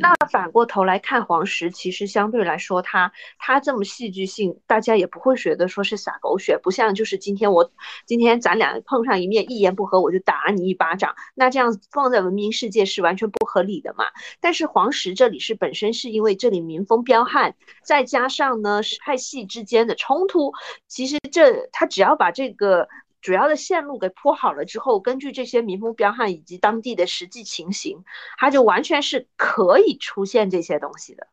[0.00, 7.70] 那反过头来看黄石，其实相对来说，他他这么戏剧性，大家也不会觉得说是撒狗血，不像就是今天我
[8.06, 14.04] 今天咱俩碰上一面，一言不合我就打你一巴掌，那这样放在文明世界是完全不合理的嘛。
[14.40, 20.52] 但是黄石这里是本身是因为这里民风彪悍，再加上呢派系之间的冲突，
[20.86, 22.88] 其实这他只要把这个。
[23.22, 28.04] 主要的线路给铺好了之后，根据这些民风彪悍以及当地的实际情形，
[28.36, 31.28] 它就完全是可以出现这些东西的。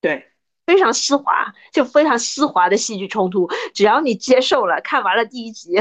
[0.00, 0.32] 对，
[0.64, 3.46] 非常丝滑，就非常丝滑的戏剧冲突。
[3.74, 5.74] 只要你接受了，看完了第一集，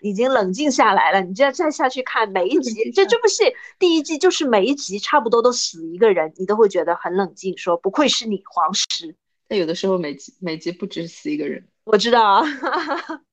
[0.00, 2.90] 已经冷静下来了，你就要再下去看每一集。
[2.92, 3.44] 这这部戏
[3.78, 9.14] 第一季就是每一集差不多都死一个人，你都会觉得很冷静，说不愧是你黄石。
[9.48, 12.42] 但有的时候每集每集不止死一个人，我知道啊。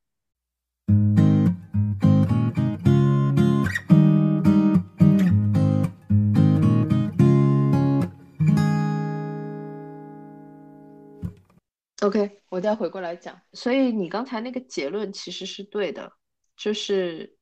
[12.04, 16.12] OK，我再回过来讲，所以你刚才那个结论其实是对的，
[16.58, 17.38] 就是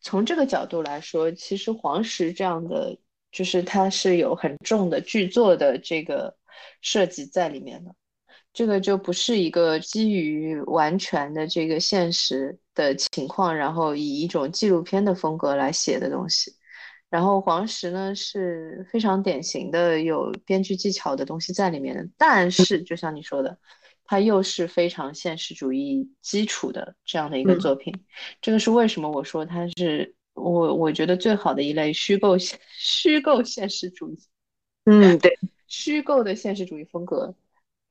[0.00, 2.98] 从这个角度来说，其实黄石这样的，
[3.30, 6.36] 就是它是有很重的剧作的这个
[6.80, 7.94] 设计在里面的，
[8.52, 16.52] 这个就不是一个基于完全的这个现实的情况，然后以一种纪录片的风格来写的东西，
[17.08, 23.56] 然后黄石呢是非常典型的有编剧技巧的东西在里面的，但是就像你说的。
[24.10, 27.94] 它又是非常现实主义基础的这样的一个作品，
[28.40, 32.36] 这个是为什么我说它是我我觉得最好的一类虚构
[32.76, 34.18] 虚构现实主义。
[34.86, 35.38] 嗯，对，
[35.68, 37.32] 虚构的现实主义风格。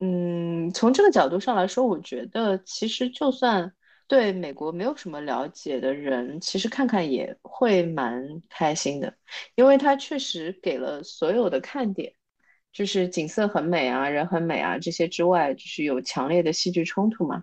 [0.00, 3.72] 嗯，从这个角度上来说，我觉得其实就算
[4.06, 9.16] 对美国没有什么了解的人，其实看看也会蛮开心的，
[9.54, 12.12] 因为它确实给了所有的看点。
[12.72, 17.42] 就是景色很美啊，人很美啊，这些之外，就是有强烈的戏剧冲突嘛，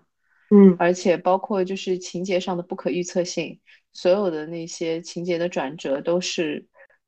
[0.50, 3.60] 嗯，而且包括就是情节上的不可预测性，
[3.92, 6.66] 所有的那些情节的转折都是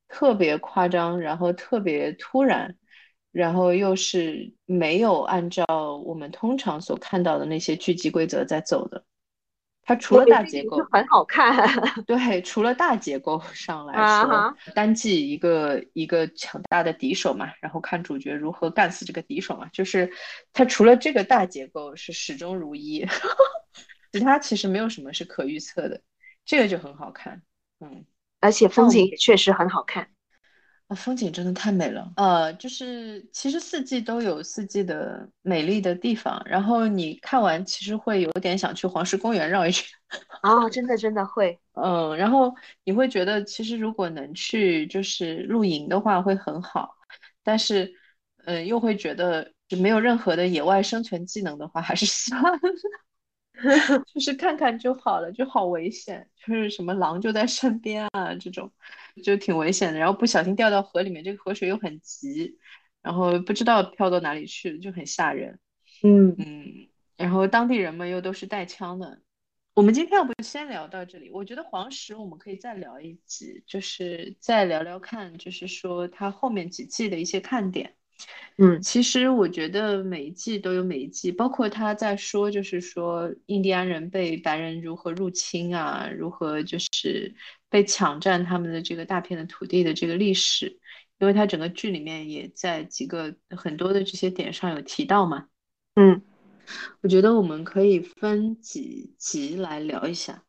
[0.08, 2.76] 特别夸张，然后特别突然，
[3.32, 5.64] 然后又是没有按照
[6.04, 9.04] 我们通常所看到的那些剧集规则在走的。
[9.82, 11.66] 它除了大结构很好看，
[12.06, 20.12] 对，除了大结构上来说，单季一个一个强大的敌手嘛，然后看主角如何干死这个敌手嘛，就是
[20.52, 23.04] 它除了这个大结构是始终如一，
[24.12, 26.00] 其他其实没有什么是可预测的，
[26.44, 27.42] 这个就很好看，
[27.80, 28.04] 嗯，
[28.38, 30.08] 而且风景也确实很好看。
[30.90, 32.12] 啊，风景真的太美了。
[32.16, 39.86] 呃，就是其实四季都有四季的美丽的地方，然后你看完其实会有点想去黄石公园绕一圈。
[40.42, 41.56] 啊，真的真的会。
[41.74, 42.52] 嗯，然后
[42.82, 46.96] 你会觉得其实如果能去就是露营的话会很好，
[47.44, 47.94] 但是，
[48.46, 52.58] 嗯，又会觉得就没有任何的野外生存技能的话，还是算了。
[54.12, 58.72] 就是看看就好了，就好危险，就是什么狼就在身边啊，这种
[59.22, 59.98] 就挺危险的。
[59.98, 62.58] 然后不小心掉到河里面，这个河水又很急，
[63.02, 65.58] 然后不知道飘到哪里去了，就很吓人。
[66.02, 69.20] 嗯嗯，然后当地人们又都是带枪的。
[69.74, 71.30] 我们今天要不先聊到这里？
[71.30, 77.94] 我觉得黄石我们可以再聊一集，就是再聊聊看，就是说它后面几季的一些看点。
[78.58, 87.34] 嗯，其实我觉得每一季都有每一季，包括他在说，就是说印第安人被白人如何入侵啊，如何就是
[87.68, 90.78] 被抢占他们的这个大片的土地的这个历史，
[91.18, 95.46] 因为他整个剧里面也在几个很多的这些点上有提到嘛。
[95.94, 96.20] 嗯，
[97.00, 100.44] 我觉得我们可以分几集来聊一下。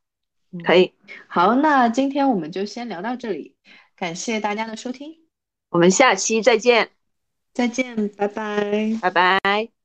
[0.66, 0.94] 可以，
[1.30, 3.56] 好，那今天我们就先聊到这里，
[3.96, 5.16] 感谢大家的收听，
[5.70, 6.90] 我们下期再见，
[7.54, 8.98] 再见，拜拜。
[9.02, 9.81] 拜拜。